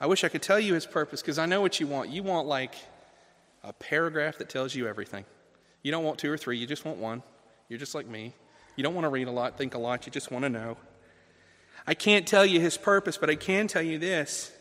I 0.00 0.06
wish 0.06 0.24
I 0.24 0.28
could 0.28 0.42
tell 0.42 0.60
you 0.60 0.74
His 0.74 0.86
purpose 0.86 1.20
because 1.20 1.38
I 1.38 1.46
know 1.46 1.60
what 1.60 1.80
you 1.80 1.86
want. 1.86 2.10
You 2.10 2.22
want 2.22 2.46
like 2.46 2.74
a 3.62 3.72
paragraph 3.72 4.38
that 4.38 4.48
tells 4.48 4.74
you 4.74 4.86
everything. 4.86 5.24
You 5.82 5.90
don't 5.90 6.04
want 6.04 6.18
two 6.18 6.30
or 6.30 6.36
three, 6.36 6.58
you 6.58 6.66
just 6.66 6.84
want 6.84 6.98
one. 6.98 7.22
You're 7.68 7.78
just 7.78 7.94
like 7.94 8.06
me. 8.06 8.32
You 8.76 8.84
don't 8.84 8.94
want 8.94 9.04
to 9.04 9.10
read 9.10 9.28
a 9.28 9.32
lot, 9.32 9.58
think 9.58 9.74
a 9.74 9.78
lot, 9.78 10.06
you 10.06 10.12
just 10.12 10.30
want 10.30 10.44
to 10.44 10.48
know. 10.48 10.76
I 11.86 11.94
can't 11.94 12.26
tell 12.26 12.46
you 12.46 12.60
his 12.60 12.76
purpose, 12.76 13.16
but 13.16 13.30
I 13.30 13.34
can 13.34 13.66
tell 13.66 13.82
you 13.82 13.98
this 13.98 14.52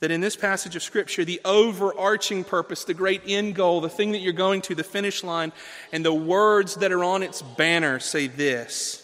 that 0.00 0.10
in 0.10 0.20
this 0.20 0.36
passage 0.36 0.76
of 0.76 0.82
Scripture, 0.82 1.24
the 1.24 1.40
overarching 1.44 2.44
purpose, 2.44 2.84
the 2.84 2.94
great 2.94 3.22
end 3.26 3.54
goal, 3.54 3.80
the 3.80 3.88
thing 3.88 4.12
that 4.12 4.18
you're 4.18 4.34
going 4.34 4.60
to, 4.62 4.74
the 4.74 4.84
finish 4.84 5.24
line, 5.24 5.52
and 5.90 6.04
the 6.04 6.12
words 6.12 6.76
that 6.76 6.92
are 6.92 7.02
on 7.02 7.22
its 7.22 7.42
banner 7.42 7.98
say 7.98 8.26
this 8.26 9.02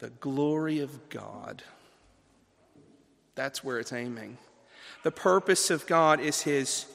the 0.00 0.10
glory 0.10 0.80
of 0.80 1.08
God. 1.08 1.62
That's 3.36 3.62
where 3.62 3.78
it's 3.78 3.92
aiming. 3.92 4.36
The 5.02 5.10
purpose 5.10 5.70
of 5.70 5.86
God 5.86 6.20
is 6.20 6.42
His 6.42 6.86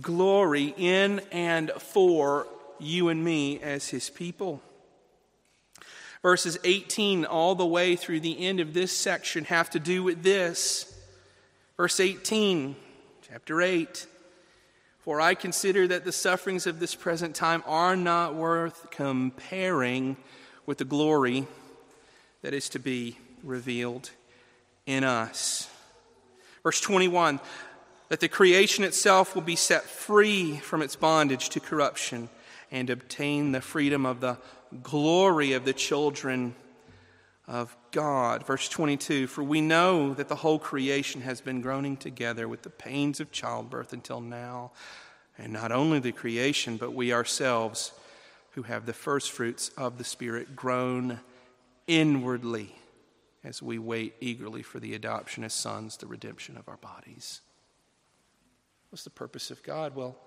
glory 0.00 0.74
in 0.76 1.20
and 1.32 1.70
for 1.70 2.46
you 2.78 3.08
and 3.08 3.24
me 3.24 3.60
as 3.60 3.88
His 3.88 4.10
people. 4.10 4.62
Verses 6.22 6.58
18 6.64 7.24
all 7.24 7.54
the 7.54 7.66
way 7.66 7.96
through 7.96 8.20
the 8.20 8.44
end 8.46 8.60
of 8.60 8.74
this 8.74 8.94
section 8.94 9.44
have 9.44 9.70
to 9.70 9.78
do 9.78 10.02
with 10.02 10.22
this. 10.22 10.94
Verse 11.76 12.00
18, 12.00 12.74
chapter 13.28 13.62
8. 13.62 14.06
For 14.98 15.20
I 15.20 15.34
consider 15.34 15.86
that 15.88 16.04
the 16.04 16.12
sufferings 16.12 16.66
of 16.66 16.80
this 16.80 16.94
present 16.94 17.34
time 17.34 17.62
are 17.66 17.96
not 17.96 18.34
worth 18.34 18.88
comparing 18.90 20.16
with 20.66 20.78
the 20.78 20.84
glory 20.84 21.46
that 22.42 22.52
is 22.52 22.68
to 22.70 22.78
be 22.78 23.16
revealed 23.42 24.10
in 24.86 25.04
us. 25.04 25.70
Verse 26.62 26.80
21 26.80 27.40
that 28.08 28.20
the 28.20 28.28
creation 28.28 28.84
itself 28.84 29.34
will 29.34 29.42
be 29.42 29.56
set 29.56 29.84
free 29.84 30.56
from 30.56 30.80
its 30.82 30.96
bondage 30.96 31.50
to 31.50 31.60
corruption 31.60 32.28
and 32.70 32.90
obtain 32.90 33.52
the 33.52 33.60
freedom 33.60 34.06
of 34.06 34.20
the 34.20 34.38
glory 34.82 35.52
of 35.52 35.64
the 35.64 35.72
children 35.72 36.54
of 37.46 37.76
God. 37.90 38.46
Verse 38.46 38.68
22 38.68 39.26
For 39.26 39.42
we 39.42 39.60
know 39.60 40.14
that 40.14 40.28
the 40.28 40.36
whole 40.36 40.58
creation 40.58 41.22
has 41.22 41.40
been 41.40 41.60
groaning 41.60 41.96
together 41.96 42.48
with 42.48 42.62
the 42.62 42.70
pains 42.70 43.20
of 43.20 43.32
childbirth 43.32 43.92
until 43.92 44.20
now. 44.20 44.72
And 45.36 45.52
not 45.52 45.70
only 45.70 46.00
the 46.00 46.12
creation, 46.12 46.76
but 46.76 46.94
we 46.94 47.12
ourselves 47.12 47.92
who 48.52 48.62
have 48.62 48.86
the 48.86 48.92
first 48.92 49.30
fruits 49.30 49.70
of 49.76 49.98
the 49.98 50.04
Spirit 50.04 50.56
groan 50.56 51.20
inwardly 51.86 52.77
as 53.48 53.62
we 53.62 53.78
wait 53.78 54.14
eagerly 54.20 54.60
for 54.62 54.78
the 54.78 54.92
adoption 54.92 55.42
as 55.42 55.54
sons, 55.54 55.96
the 55.96 56.06
redemption 56.06 56.58
of 56.58 56.68
our 56.68 56.76
bodies. 56.76 57.40
What's 58.90 59.04
the 59.04 59.10
purpose 59.10 59.50
of 59.50 59.62
God? 59.62 59.96
Well, 59.96 60.18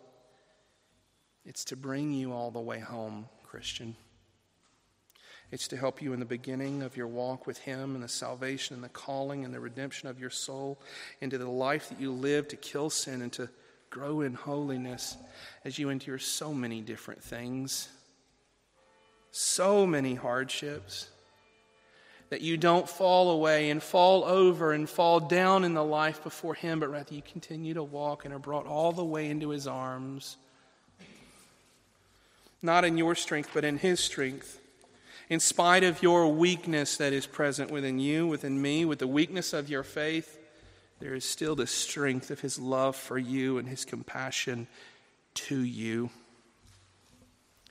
it's 1.46 1.64
to 1.66 1.76
bring 1.76 2.12
you 2.14 2.34
all 2.34 2.50
the 2.50 2.60
way 2.60 2.80
home, 2.80 3.30
Christian. 3.44 3.96
It's 5.52 5.68
to 5.68 5.78
help 5.78 6.02
you 6.02 6.14
in 6.14 6.20
the 6.20 6.26
beginning 6.26 6.82
of 6.82 6.98
your 6.98 7.06
walk 7.06 7.46
with 7.46 7.60
Him 7.60 7.94
and 7.94 8.04
the 8.04 8.08
salvation 8.08 8.74
and 8.74 8.84
the 8.84 8.90
calling 8.90 9.46
and 9.46 9.54
the 9.54 9.60
redemption 9.60 10.10
of 10.10 10.20
your 10.20 10.32
soul 10.32 10.82
into 11.20 11.38
the 11.38 11.50
life 11.50 11.90
that 11.90 12.02
you 12.02 12.12
live 12.12 12.48
to 12.48 12.56
kill 12.56 12.90
sin 12.90 13.22
and 13.22 13.32
to 13.34 13.50
grow 13.92 14.22
in 14.22 14.34
holiness 14.34 15.16
as 15.64 15.78
you 15.78 15.90
endure 15.90 16.18
so 16.18 16.56
many 16.56 16.82
different 16.82 17.24
things, 17.24 17.88
so 19.30 19.86
many 19.86 20.16
hardships. 20.16 21.08
That 22.32 22.42
you 22.42 22.58
don't 22.58 22.90
fall 22.90 23.30
away 23.30 23.70
and 23.70 23.84
fall 23.84 24.26
over 24.26 24.74
and 24.74 24.90
fall 24.90 25.20
down 25.20 25.64
in 25.64 25.76
the 25.76 25.84
life 25.84 26.24
before 26.24 26.56
Him, 26.56 26.80
but 26.80 26.90
rather 26.90 27.14
you 27.14 27.22
continue 27.22 27.76
to 27.76 27.84
walk 27.84 28.26
and 28.26 28.34
are 28.34 28.40
brought 28.40 28.66
all 28.66 28.92
the 28.92 29.06
way 29.06 29.30
into 29.30 29.50
His 29.50 29.68
arms. 29.68 30.38
Not 32.62 32.84
in 32.84 32.98
your 32.98 33.14
strength, 33.14 33.52
but 33.54 33.64
in 33.64 33.78
His 33.78 34.00
strength 34.00 34.58
in 35.32 35.40
spite 35.40 35.86
of 35.86 36.04
your 36.04 36.28
weakness 36.28 36.98
that 36.98 37.14
is 37.14 37.26
present 37.26 37.72
within 37.72 38.00
you, 38.00 38.28
within 38.28 38.62
me, 38.62 38.84
with 38.84 39.00
the 39.00 39.08
weakness 39.08 39.54
of 39.54 39.70
your 39.70 39.82
faith, 39.82 40.38
there 41.00 41.14
is 41.14 41.24
still 41.24 41.56
the 41.56 41.66
strength 41.66 42.30
of 42.32 42.42
His 42.42 42.60
love 42.60 42.98
for 42.98 43.18
you 43.18 43.58
and 43.58 43.70
His 43.70 43.86
compassion 43.86 44.68
to 45.36 45.58
you. 45.58 46.10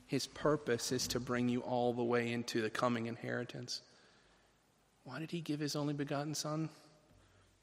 His 0.06 0.26
purpose 0.26 0.90
is 0.90 1.06
to 1.08 1.20
bring 1.20 1.50
you 1.50 1.60
all 1.60 1.92
the 1.92 2.02
way 2.02 2.32
into 2.32 2.62
the 2.62 2.70
coming 2.70 3.04
inheritance. 3.04 3.82
Why 5.04 5.18
did 5.18 5.30
He 5.30 5.40
give 5.40 5.60
His 5.60 5.76
only 5.76 5.94
begotten 5.94 6.34
Son? 6.34 6.68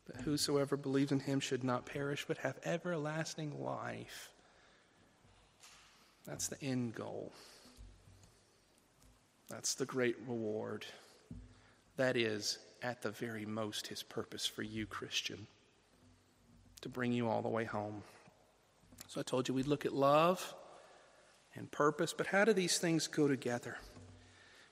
That 0.08 0.22
whosoever 0.22 0.78
believes 0.78 1.12
in 1.12 1.20
Him 1.20 1.40
should 1.40 1.64
not 1.64 1.86
perish, 1.86 2.26
but 2.28 2.38
have 2.40 2.58
everlasting 2.64 3.62
life. 3.64 4.32
That's 6.26 6.48
the 6.48 6.62
end 6.62 6.96
goal. 6.96 7.32
That's 9.50 9.76
the 9.76 9.86
great 9.86 10.18
reward. 10.28 10.86
That 11.96 12.18
is, 12.18 12.60
at 12.84 13.02
the 13.02 13.12
very 13.12 13.46
most, 13.46 13.88
his 13.88 14.04
purpose 14.04 14.46
for 14.46 14.62
you, 14.62 14.86
Christian. 14.86 15.48
to 16.82 16.90
bring 16.90 17.12
you 17.12 17.28
all 17.30 17.42
the 17.42 17.50
way 17.50 17.64
home. 17.66 18.04
So 19.08 19.20
I 19.20 19.24
told 19.24 19.48
you 19.48 19.54
we'd 19.54 19.68
look 19.68 19.86
at 19.86 19.94
love 19.94 20.54
and 21.56 21.70
purpose, 21.72 22.14
but 22.14 22.28
how 22.28 22.46
do 22.46 22.54
these 22.54 22.78
things 22.78 23.08
go 23.08 23.28
together? 23.28 23.78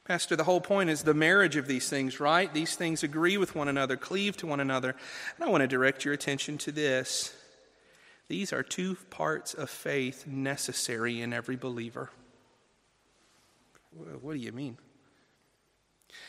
Pastor, 0.06 0.36
the 0.36 0.44
whole 0.44 0.62
point 0.62 0.92
is 0.92 1.02
the 1.02 1.16
marriage 1.16 1.56
of 1.56 1.66
these 1.66 1.90
things, 1.90 2.20
right? 2.20 2.54
These 2.54 2.76
things 2.76 3.02
agree 3.02 3.38
with 3.38 3.56
one 3.56 3.68
another, 3.68 3.98
cleave 3.98 4.38
to 4.38 4.48
one 4.48 4.60
another. 4.60 4.96
And 5.36 5.44
I 5.44 5.50
want 5.50 5.62
to 5.62 5.68
direct 5.68 6.06
your 6.06 6.14
attention 6.14 6.60
to 6.60 6.72
this. 6.72 7.36
These 8.28 8.54
are 8.54 8.62
two 8.62 8.98
parts 9.10 9.56
of 9.56 9.68
faith 9.68 10.28
necessary 10.28 11.22
in 11.22 11.34
every 11.34 11.56
believer. 11.56 12.12
What 14.22 14.34
do 14.34 14.40
you 14.40 14.52
mean? 14.52 14.78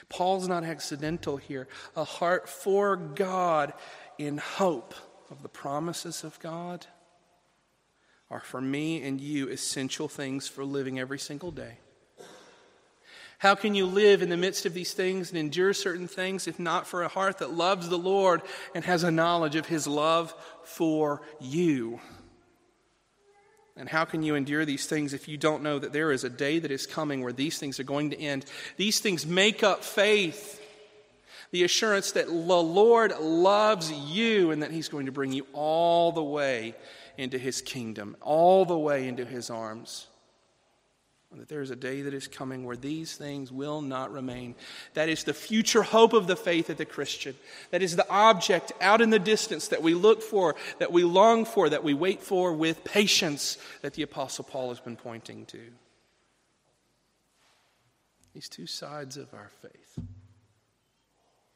Paul's 0.08 0.48
not 0.48 0.64
accidental 0.64 1.36
here. 1.36 1.68
A 1.96 2.04
heart 2.04 2.48
for 2.48 2.96
God 2.96 3.74
in 4.16 4.38
hope 4.38 4.94
of 5.30 5.42
the 5.42 5.48
promises 5.50 6.24
of 6.24 6.38
God 6.40 6.86
are 8.30 8.40
for 8.40 8.60
me 8.60 9.02
and 9.02 9.20
you 9.20 9.48
essential 9.48 10.08
things 10.08 10.48
for 10.48 10.64
living 10.64 10.98
every 10.98 11.18
single 11.18 11.50
day. 11.50 11.78
How 13.38 13.54
can 13.54 13.74
you 13.74 13.84
live 13.84 14.22
in 14.22 14.30
the 14.30 14.36
midst 14.36 14.64
of 14.64 14.72
these 14.72 14.94
things 14.94 15.30
and 15.30 15.38
endure 15.38 15.74
certain 15.74 16.08
things 16.08 16.46
if 16.46 16.58
not 16.58 16.86
for 16.86 17.02
a 17.02 17.08
heart 17.08 17.38
that 17.38 17.52
loves 17.52 17.88
the 17.88 17.98
Lord 17.98 18.40
and 18.74 18.84
has 18.84 19.02
a 19.02 19.10
knowledge 19.10 19.56
of 19.56 19.66
His 19.66 19.86
love 19.86 20.34
for 20.64 21.20
you? 21.38 22.00
And 23.76 23.90
how 23.90 24.06
can 24.06 24.22
you 24.22 24.36
endure 24.36 24.64
these 24.64 24.86
things 24.86 25.12
if 25.12 25.28
you 25.28 25.36
don't 25.36 25.62
know 25.62 25.78
that 25.78 25.92
there 25.92 26.10
is 26.10 26.24
a 26.24 26.30
day 26.30 26.58
that 26.58 26.70
is 26.70 26.86
coming 26.86 27.22
where 27.22 27.32
these 27.32 27.58
things 27.58 27.78
are 27.78 27.84
going 27.84 28.08
to 28.10 28.18
end? 28.18 28.46
These 28.78 29.00
things 29.00 29.26
make 29.26 29.62
up 29.62 29.84
faith. 29.84 30.62
The 31.50 31.62
assurance 31.62 32.12
that 32.12 32.26
the 32.26 32.32
Lord 32.32 33.12
loves 33.20 33.92
you 33.92 34.50
and 34.50 34.62
that 34.62 34.70
He's 34.70 34.88
going 34.88 35.06
to 35.06 35.12
bring 35.12 35.32
you 35.32 35.46
all 35.52 36.10
the 36.10 36.22
way 36.22 36.74
into 37.18 37.36
His 37.36 37.60
kingdom, 37.60 38.16
all 38.22 38.64
the 38.64 38.78
way 38.78 39.06
into 39.06 39.26
His 39.26 39.50
arms 39.50 40.06
that 41.34 41.48
there 41.48 41.60
is 41.60 41.70
a 41.70 41.76
day 41.76 42.02
that 42.02 42.14
is 42.14 42.28
coming 42.28 42.64
where 42.64 42.76
these 42.76 43.14
things 43.14 43.52
will 43.52 43.82
not 43.82 44.10
remain. 44.10 44.54
That 44.94 45.08
is 45.08 45.24
the 45.24 45.34
future 45.34 45.82
hope 45.82 46.14
of 46.14 46.26
the 46.26 46.36
faith 46.36 46.70
of 46.70 46.78
the 46.78 46.86
Christian. 46.86 47.34
That 47.72 47.82
is 47.82 47.94
the 47.94 48.08
object 48.08 48.72
out 48.80 49.02
in 49.02 49.10
the 49.10 49.18
distance 49.18 49.68
that 49.68 49.82
we 49.82 49.92
look 49.92 50.22
for, 50.22 50.54
that 50.78 50.92
we 50.92 51.04
long 51.04 51.44
for, 51.44 51.68
that 51.68 51.84
we 51.84 51.92
wait 51.92 52.22
for 52.22 52.54
with 52.54 52.84
patience 52.84 53.58
that 53.82 53.94
the 53.94 54.02
Apostle 54.02 54.44
Paul 54.44 54.70
has 54.70 54.80
been 54.80 54.96
pointing 54.96 55.44
to. 55.46 55.60
These 58.32 58.48
two 58.48 58.66
sides 58.66 59.16
of 59.16 59.34
our 59.34 59.50
faith. 59.60 59.98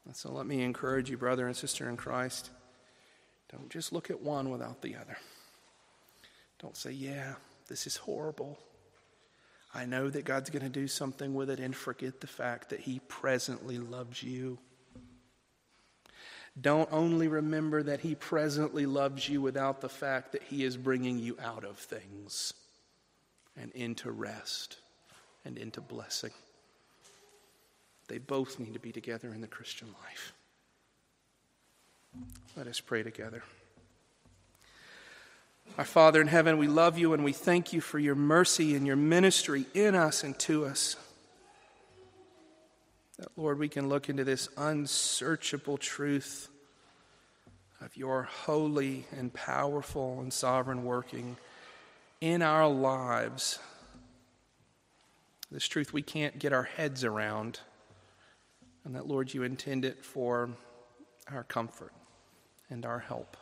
And 0.05 0.15
so 0.15 0.31
let 0.31 0.45
me 0.45 0.61
encourage 0.61 1.09
you, 1.09 1.17
brother 1.17 1.47
and 1.47 1.55
sister 1.55 1.89
in 1.89 1.97
Christ. 1.97 2.49
Don't 3.51 3.69
just 3.69 3.91
look 3.91 4.09
at 4.09 4.21
one 4.21 4.49
without 4.49 4.81
the 4.81 4.95
other. 4.95 5.17
Don't 6.59 6.77
say, 6.77 6.91
yeah, 6.91 7.35
this 7.67 7.87
is 7.87 7.97
horrible. 7.97 8.59
I 9.73 9.85
know 9.85 10.09
that 10.09 10.25
God's 10.25 10.49
going 10.49 10.63
to 10.63 10.69
do 10.69 10.87
something 10.87 11.33
with 11.33 11.49
it 11.49 11.59
and 11.59 11.75
forget 11.75 12.19
the 12.19 12.27
fact 12.27 12.69
that 12.69 12.81
He 12.81 12.99
presently 13.07 13.77
loves 13.77 14.21
you. 14.21 14.59
Don't 16.59 16.89
only 16.91 17.29
remember 17.29 17.81
that 17.83 18.01
He 18.01 18.15
presently 18.15 18.85
loves 18.85 19.29
you 19.29 19.41
without 19.41 19.79
the 19.79 19.89
fact 19.89 20.33
that 20.33 20.43
He 20.43 20.65
is 20.65 20.75
bringing 20.75 21.19
you 21.19 21.37
out 21.41 21.63
of 21.63 21.77
things 21.77 22.53
and 23.55 23.71
into 23.71 24.11
rest 24.11 24.77
and 25.45 25.57
into 25.57 25.79
blessing. 25.79 26.31
They 28.07 28.17
both 28.17 28.59
need 28.59 28.73
to 28.73 28.79
be 28.79 28.91
together 28.91 29.33
in 29.33 29.39
the 29.39 29.47
Christian 29.47 29.87
life. 30.03 30.33
Let 32.57 32.67
us 32.67 32.81
pray 32.81 33.03
together. 33.03 33.41
Our 35.77 35.85
Father 35.85 36.19
in 36.19 36.27
heaven, 36.27 36.57
we 36.57 36.67
love 36.67 36.97
you 36.97 37.13
and 37.13 37.23
we 37.23 37.31
thank 37.31 37.71
you 37.71 37.79
for 37.79 37.97
your 37.97 38.13
mercy 38.13 38.75
and 38.75 38.85
your 38.85 38.97
ministry 38.97 39.65
in 39.73 39.95
us 39.95 40.23
and 40.23 40.37
to 40.39 40.65
us. 40.65 40.97
That, 43.17 43.29
Lord, 43.37 43.57
we 43.57 43.69
can 43.69 43.87
look 43.87 44.09
into 44.09 44.25
this 44.25 44.49
unsearchable 44.57 45.77
truth 45.77 46.49
of 47.79 47.95
your 47.95 48.23
holy 48.23 49.05
and 49.17 49.33
powerful 49.33 50.19
and 50.19 50.31
sovereign 50.33 50.83
working 50.83 51.37
in 52.19 52.41
our 52.41 52.67
lives. 52.67 53.57
This 55.49 55.67
truth 55.67 55.93
we 55.93 56.01
can't 56.01 56.37
get 56.37 56.51
our 56.51 56.63
heads 56.63 57.05
around. 57.05 57.61
And 58.83 58.95
that, 58.95 59.07
Lord, 59.07 59.33
you 59.33 59.43
intend 59.43 59.85
it 59.85 60.03
for 60.03 60.49
our 61.31 61.43
comfort 61.43 61.93
and 62.69 62.85
our 62.85 62.99
help. 62.99 63.37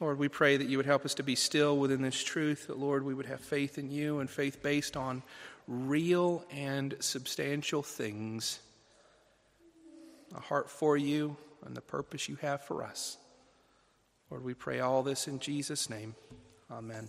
Lord, 0.00 0.18
we 0.18 0.28
pray 0.28 0.56
that 0.56 0.68
you 0.68 0.76
would 0.76 0.86
help 0.86 1.04
us 1.04 1.14
to 1.14 1.22
be 1.24 1.34
still 1.34 1.76
within 1.76 2.02
this 2.02 2.22
truth, 2.22 2.68
that, 2.68 2.78
Lord, 2.78 3.04
we 3.04 3.14
would 3.14 3.26
have 3.26 3.40
faith 3.40 3.78
in 3.78 3.90
you 3.90 4.20
and 4.20 4.30
faith 4.30 4.62
based 4.62 4.96
on 4.96 5.22
real 5.66 6.44
and 6.52 6.94
substantial 7.00 7.82
things, 7.82 8.60
a 10.36 10.40
heart 10.40 10.70
for 10.70 10.96
you 10.96 11.36
and 11.66 11.76
the 11.76 11.80
purpose 11.80 12.28
you 12.28 12.36
have 12.36 12.62
for 12.62 12.84
us. 12.84 13.18
Lord, 14.30 14.44
we 14.44 14.54
pray 14.54 14.80
all 14.80 15.02
this 15.02 15.26
in 15.26 15.40
Jesus' 15.40 15.90
name. 15.90 16.14
Amen. 16.70 17.08